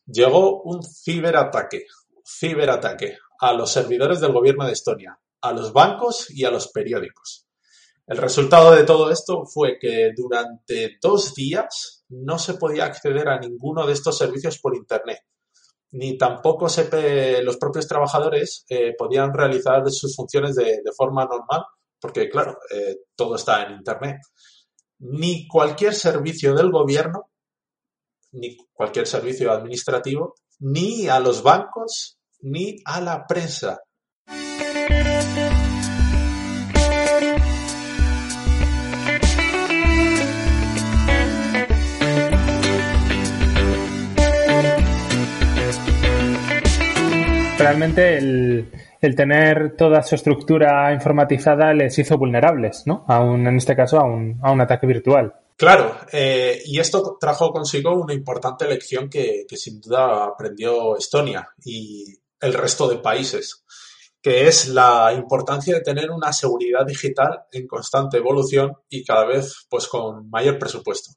Llegó 0.06 0.62
un 0.62 0.82
ciberataque, 0.82 1.86
ciberataque 2.28 3.18
a 3.40 3.52
los 3.52 3.72
servidores 3.72 4.20
del 4.20 4.32
gobierno 4.32 4.66
de 4.66 4.72
Estonia, 4.72 5.18
a 5.40 5.52
los 5.52 5.72
bancos 5.72 6.30
y 6.30 6.44
a 6.44 6.50
los 6.50 6.68
periódicos. 6.68 7.46
El 8.06 8.18
resultado 8.18 8.72
de 8.72 8.84
todo 8.84 9.10
esto 9.10 9.44
fue 9.44 9.78
que 9.78 10.12
durante 10.16 10.98
dos 11.00 11.34
días 11.34 12.04
no 12.08 12.38
se 12.38 12.54
podía 12.54 12.86
acceder 12.86 13.28
a 13.28 13.38
ninguno 13.38 13.86
de 13.86 13.92
estos 13.92 14.16
servicios 14.18 14.58
por 14.58 14.74
Internet 14.74 15.20
ni 15.90 16.18
tampoco 16.18 16.66
los 17.42 17.56
propios 17.56 17.88
trabajadores 17.88 18.64
eh, 18.68 18.94
podían 18.96 19.32
realizar 19.32 19.88
sus 19.90 20.14
funciones 20.14 20.54
de, 20.54 20.82
forma 20.96 21.24
normal, 21.24 21.64
porque 22.00 22.28
claro, 22.28 22.58
eh, 22.70 22.96
todo 23.16 23.36
está 23.36 23.62
en 23.64 23.76
Internet. 23.76 24.18
Ni 25.00 25.46
cualquier 25.46 25.94
servicio 25.94 26.54
del 26.54 26.70
gobierno, 26.70 27.30
ni 28.32 28.56
cualquier 28.72 29.06
servicio 29.06 29.50
administrativo, 29.50 30.34
ni 30.58 31.08
a 31.08 31.20
los 31.20 31.42
bancos, 31.42 32.17
ni 32.40 32.76
a 32.84 33.00
la 33.00 33.26
prensa. 33.26 33.80
realmente 47.68 48.16
el, 48.16 49.14
tener 49.16 49.76
toda 49.76 50.02
su 50.02 50.14
estructura 50.14 50.92
informatizada 50.92 51.74
les 51.74 51.98
hizo 51.98 52.16
vulnerables, 52.16 52.84
¿no? 52.86 53.04
A 53.08 53.20
un, 53.20 53.46
en 53.46 53.56
este 53.56 53.76
caso, 53.76 53.98
a 53.98 54.04
un, 54.04 54.38
a 54.42 54.52
un 54.52 54.60
ataque 54.60 54.86
virtual. 54.86 55.34
Claro, 55.56 55.96
eh, 56.12 56.62
y 56.64 56.78
esto 56.78 57.16
trajo 57.20 57.50
consigo 57.50 57.94
una 57.94 58.14
importante 58.14 58.66
lección 58.68 59.10
que, 59.10 59.44
que, 59.48 59.56
sin 59.56 59.80
duda 59.80 60.24
aprendió 60.24 60.96
Estonia 60.96 61.48
y 61.64 62.04
el 62.40 62.54
resto 62.54 62.88
de 62.88 62.98
países, 62.98 63.64
que 64.20 64.46
es 64.46 64.68
la 64.68 65.12
importancia 65.12 65.74
de 65.74 65.80
tener 65.80 66.10
una 66.10 66.32
seguridad 66.32 66.84
digital 66.86 67.44
en 67.52 67.66
constante 67.66 68.18
evolución 68.18 68.72
y 68.88 69.04
cada 69.04 69.24
vez 69.24 69.66
pues 69.68 69.86
con 69.86 70.28
mayor 70.30 70.58
presupuesto. 70.58 71.12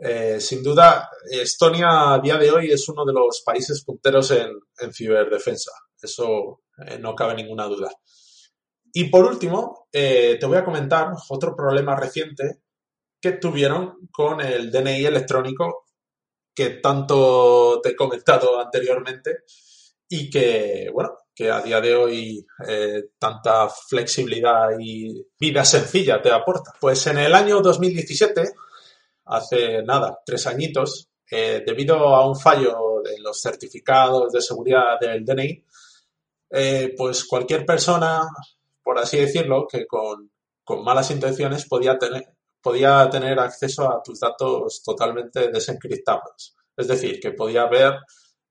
Eh, 0.00 0.40
sin 0.40 0.62
duda, 0.62 1.10
Estonia 1.28 2.14
a 2.14 2.20
día 2.20 2.36
de 2.36 2.50
hoy 2.50 2.70
es 2.70 2.88
uno 2.88 3.04
de 3.04 3.12
los 3.12 3.42
países 3.44 3.82
punteros 3.84 4.30
en, 4.30 4.52
ciberdefensa. 4.92 5.72
Eso 6.00 6.62
eh, 6.86 6.98
no 6.98 7.14
cabe 7.16 7.34
ninguna 7.34 7.64
duda. 7.64 7.90
Y 8.92 9.04
por 9.10 9.24
último, 9.24 9.88
eh, 9.92 10.36
te 10.38 10.46
voy 10.46 10.58
a 10.58 10.64
comentar 10.64 11.08
otro 11.28 11.54
problema 11.56 11.96
reciente 11.96 12.62
que 13.20 13.32
tuvieron 13.32 14.08
con 14.12 14.40
el 14.40 14.70
DNI 14.70 15.06
electrónico 15.06 15.86
que 16.54 16.70
tanto 16.70 17.80
te 17.82 17.90
he 17.90 17.96
comentado 17.96 18.60
anteriormente 18.60 19.44
y 20.08 20.30
que, 20.30 20.90
bueno, 20.92 21.18
que 21.34 21.50
a 21.50 21.60
día 21.60 21.80
de 21.80 21.94
hoy 21.94 22.46
tanta 23.18 23.68
flexibilidad 23.68 24.70
y 24.80 25.24
vida 25.38 25.64
sencilla 25.64 26.20
te 26.20 26.32
aporta. 26.32 26.72
Pues 26.80 27.06
en 27.06 27.18
el 27.18 27.34
año 27.34 27.60
2017 27.60 28.52
hace 29.28 29.82
nada, 29.82 30.20
tres 30.24 30.46
añitos, 30.46 31.08
eh, 31.30 31.62
debido 31.66 31.96
a 32.14 32.26
un 32.26 32.38
fallo 32.38 33.06
en 33.06 33.22
los 33.22 33.40
certificados 33.40 34.32
de 34.32 34.40
seguridad 34.40 34.98
del 35.00 35.24
DNI, 35.24 35.64
eh, 36.50 36.94
pues 36.96 37.24
cualquier 37.24 37.66
persona, 37.66 38.26
por 38.82 38.98
así 38.98 39.18
decirlo, 39.18 39.66
que 39.70 39.86
con, 39.86 40.30
malas 40.82 41.10
intenciones 41.10 41.66
podía 41.66 41.98
tener, 41.98 42.24
podía 42.60 43.08
tener 43.10 43.38
acceso 43.38 43.90
a 43.90 44.02
tus 44.02 44.20
datos 44.20 44.82
totalmente 44.82 45.50
desencriptados. 45.50 46.54
Es 46.76 46.88
decir, 46.88 47.20
que 47.20 47.32
podía 47.32 47.66
ver 47.66 47.94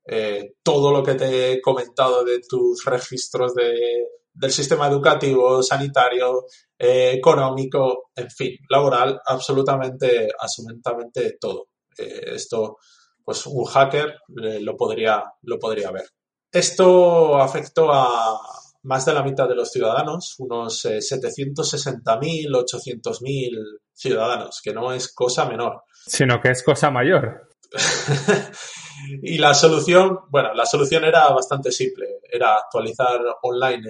eh, 0.08 0.54
todo 0.63 0.91
lo 0.91 1.04
que 1.04 1.15
te 1.15 1.52
he 1.52 1.62
comentado 1.62 2.24
de 2.24 2.39
tus 2.48 2.86
registros 2.86 3.54
de, 3.54 4.08
del 4.34 4.52
sistema 4.52 4.88
educativo, 4.88 5.62
sanitario, 5.62 6.46
eh, 6.78 7.12
económico, 7.13 8.12
en 8.15 8.30
fin, 8.30 8.58
laboral, 8.70 9.20
absolutamente, 9.26 10.30
absolutamente 10.39 11.38
todo. 11.39 11.67
Eh, 11.98 12.36
esto, 12.36 12.78
pues 13.24 13.46
un 13.48 13.65
hacker 13.65 14.20
lo, 14.28 14.78
podría, 14.78 15.24
lo 15.41 15.60
podría 15.60 15.91
ver. 15.91 16.10
Esto 16.52 17.38
afectó 17.38 17.91
a 17.91 18.39
más 18.84 19.06
de 19.06 19.13
la 19.13 19.24
mitad 19.24 19.50
de 19.50 19.56
los 19.56 19.70
ciudadanos, 19.70 20.36
unos 20.38 20.86
760.000, 20.86 22.48
800.000 22.50 23.80
ciudadanos, 23.91 24.62
que 24.63 24.74
no 24.74 24.93
es 24.93 25.13
cosa 25.13 25.46
menor. 25.46 25.84
Sino 26.06 26.39
que 26.39 26.52
es 26.52 26.63
cosa 26.63 26.89
mayor. 26.89 27.46
y 29.23 29.38
la 29.38 29.53
solución, 29.53 30.19
bueno, 30.30 30.53
la 30.53 30.65
solución 30.65 31.03
era 31.03 31.30
bastante 31.30 31.71
simple. 31.71 32.19
Era 32.23 32.56
actualizar 32.56 33.19
online 33.43 33.84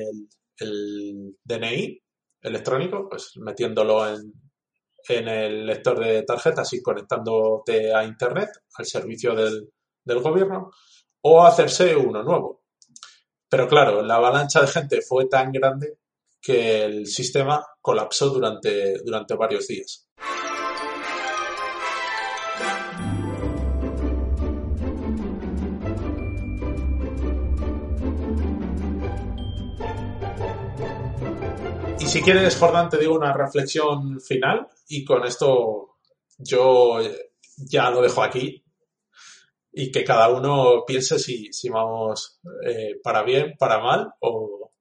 el, 0.57 1.37
DNI 1.43 2.01
electrónico, 2.41 3.07
pues 3.09 3.31
metiéndolo 3.37 4.07
en, 4.07 4.33
en 5.07 5.27
el 5.27 5.65
lector 5.65 5.99
de 5.99 6.23
tarjetas 6.23 6.71
y 6.73 6.81
conectándote 6.81 7.93
a 7.93 8.03
Internet, 8.03 8.49
al 8.75 8.85
servicio 8.85 9.35
del, 9.35 9.69
del 10.03 10.19
gobierno, 10.19 10.71
o 11.21 11.43
hacerse 11.45 11.95
uno 11.95 12.23
nuevo. 12.23 12.63
Pero 13.49 13.67
claro, 13.67 14.01
la 14.01 14.15
avalancha 14.15 14.61
de 14.61 14.67
gente 14.67 15.01
fue 15.01 15.27
tan 15.27 15.51
grande 15.51 15.99
que 16.41 16.83
el 16.83 17.07
sistema 17.07 17.65
colapsó 17.81 18.29
durante, 18.29 18.99
durante 19.03 19.35
varios 19.35 19.67
días. 19.67 20.07
Si 32.07 32.21
quieres, 32.21 32.55
Jordán, 32.55 32.89
te 32.89 32.97
digo 32.97 33.15
una 33.15 33.33
reflexión 33.33 34.21
final 34.21 34.65
y 34.87 35.03
con 35.03 35.25
esto 35.25 35.97
yo 36.37 36.99
ya 37.57 37.89
lo 37.89 38.01
dejo 38.01 38.23
aquí 38.23 38.63
y 39.73 39.91
que 39.91 40.05
cada 40.05 40.29
uno 40.29 40.85
piense 40.87 41.19
si, 41.19 41.51
si 41.51 41.67
vamos 41.67 42.39
eh, 42.65 42.99
para 43.03 43.23
bien, 43.23 43.55
para 43.59 43.79
mal 43.79 44.13
o, 44.21 44.71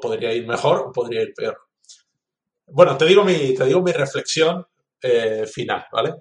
podría 0.00 0.32
ir 0.32 0.46
mejor 0.46 0.86
o 0.86 0.92
podría 0.92 1.22
ir 1.22 1.34
peor. 1.34 1.58
Bueno, 2.68 2.96
te 2.96 3.04
digo 3.04 3.24
mi, 3.24 3.52
te 3.52 3.64
digo 3.64 3.82
mi 3.82 3.92
reflexión 3.92 4.64
eh, 5.02 5.44
final, 5.44 5.86
¿vale? 5.90 6.14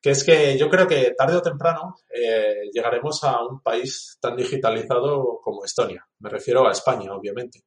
que 0.00 0.10
es 0.10 0.24
que 0.24 0.56
yo 0.58 0.68
creo 0.68 0.86
que 0.86 1.14
tarde 1.16 1.36
o 1.36 1.42
temprano 1.42 1.96
eh, 2.08 2.70
llegaremos 2.72 3.22
a 3.24 3.44
un 3.44 3.60
país 3.60 4.18
tan 4.20 4.36
digitalizado 4.36 5.40
como 5.42 5.64
Estonia. 5.64 6.06
Me 6.20 6.30
refiero 6.30 6.66
a 6.66 6.72
España, 6.72 7.12
obviamente. 7.12 7.64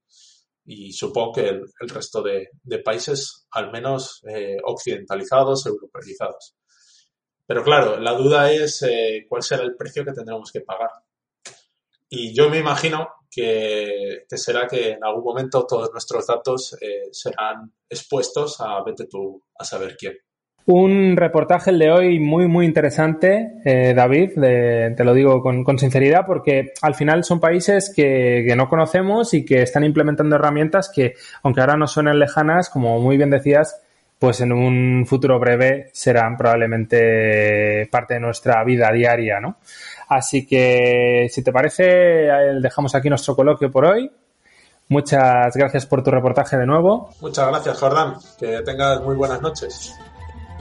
Y 0.65 0.93
supongo 0.93 1.33
que 1.33 1.49
el, 1.49 1.89
resto 1.89 2.23
de, 2.23 2.49
países, 2.83 3.47
al 3.51 3.71
menos 3.71 4.21
eh, 4.27 4.57
occidentalizados, 4.63 5.65
europeizados. 5.67 6.55
Pero 7.45 7.63
claro, 7.63 7.99
la 7.99 8.13
duda 8.13 8.51
es 8.51 8.81
eh, 8.81 9.25
cuál 9.29 9.43
será 9.43 9.63
el 9.63 9.75
precio 9.75 10.03
que 10.03 10.13
tendremos 10.13 10.51
que 10.51 10.61
pagar. 10.61 10.89
Y 12.09 12.35
yo 12.35 12.49
me 12.49 12.59
imagino 12.59 13.07
que, 13.29 14.25
será 14.29 14.67
que 14.67 14.91
en 14.91 15.03
algún 15.03 15.23
momento 15.23 15.65
todos 15.67 15.91
nuestros 15.91 16.25
datos 16.25 16.75
serán 17.11 17.73
expuestos 17.89 18.59
a 18.61 18.83
vete 18.83 19.05
tú 19.05 19.43
a 19.57 19.65
saber 19.65 19.95
quién. 19.97 20.15
Un 20.67 21.15
reportaje 21.15 21.69
el 21.69 21.77
de 21.77 21.91
hoy 21.91 22.19
muy, 22.19 22.47
muy 22.47 22.65
interesante, 22.65 23.61
eh, 23.63 23.93
David, 23.95 24.31
te 24.33 25.03
lo 25.03 25.13
digo 25.13 25.43
con, 25.43 25.77
sinceridad, 25.77 26.25
porque 26.25 26.73
al 26.81 26.95
final 26.95 27.23
son 27.23 27.39
países 27.39 27.93
que, 27.95 28.51
no 28.57 28.67
conocemos 28.67 29.35
y 29.35 29.45
que 29.45 29.61
están 29.61 29.83
implementando 29.83 30.35
herramientas 30.35 30.91
que, 30.93 31.13
aunque 31.43 31.61
ahora 31.61 31.77
no 31.77 31.85
suenen 31.85 32.17
lejanas, 32.17 32.71
como 32.71 32.99
muy 32.99 33.15
bien 33.15 33.29
decías, 33.29 33.79
pues 34.17 34.41
en 34.41 34.51
un 34.51 35.05
futuro 35.05 35.39
breve 35.39 35.91
serán 35.93 36.35
probablemente 36.35 37.87
parte 37.91 38.15
de 38.15 38.21
nuestra 38.21 38.63
vida 38.63 38.91
diaria, 38.91 39.39
¿no? 39.39 39.57
Así 40.09 40.47
que, 40.47 41.27
si 41.29 41.43
te 41.43 41.51
parece, 41.51 41.83
dejamos 42.59 42.95
aquí 42.95 43.07
nuestro 43.07 43.35
coloquio 43.35 43.71
por 43.71 43.85
hoy. 43.85 44.09
Muchas 44.87 45.55
gracias 45.55 45.85
por 45.85 46.01
tu 46.01 46.09
reportaje 46.09 46.57
de 46.57 46.65
nuevo. 46.65 47.11
Muchas 47.21 47.47
gracias, 47.49 47.79
Jordán. 47.79 48.15
Que 48.39 48.63
tengas 48.63 48.99
muy 49.01 49.15
buenas 49.15 49.41
noches. 49.43 49.95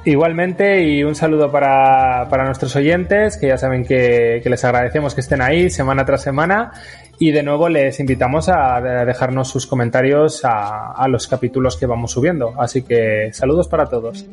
Igualmente 0.06 0.82
y 0.84 1.02
un 1.02 1.14
saludo 1.14 1.50
para, 1.50 2.28
nuestros 2.44 2.76
oyentes, 2.76 3.38
que 3.38 3.48
ya 3.48 3.56
saben 3.56 3.84
que, 3.86 4.42
les 4.44 4.64
agradecemos 4.64 5.14
que 5.14 5.22
estén 5.22 5.40
ahí 5.40 5.70
semana 5.70 6.04
tras 6.04 6.22
semana 6.22 6.72
y 7.18 7.30
de 7.30 7.42
nuevo 7.42 7.70
les 7.70 8.00
invitamos 8.00 8.50
a 8.50 8.80
dejarnos 8.82 9.48
sus 9.48 9.66
comentarios 9.66 10.44
a, 10.44 10.92
a 10.92 11.08
los 11.08 11.26
capítulos 11.26 11.78
que 11.78 11.86
vamos 11.86 12.12
subiendo. 12.12 12.54
Así 12.58 12.82
que 12.82 13.30
saludos 13.32 13.66
para 13.66 13.86
todos. 13.86 14.26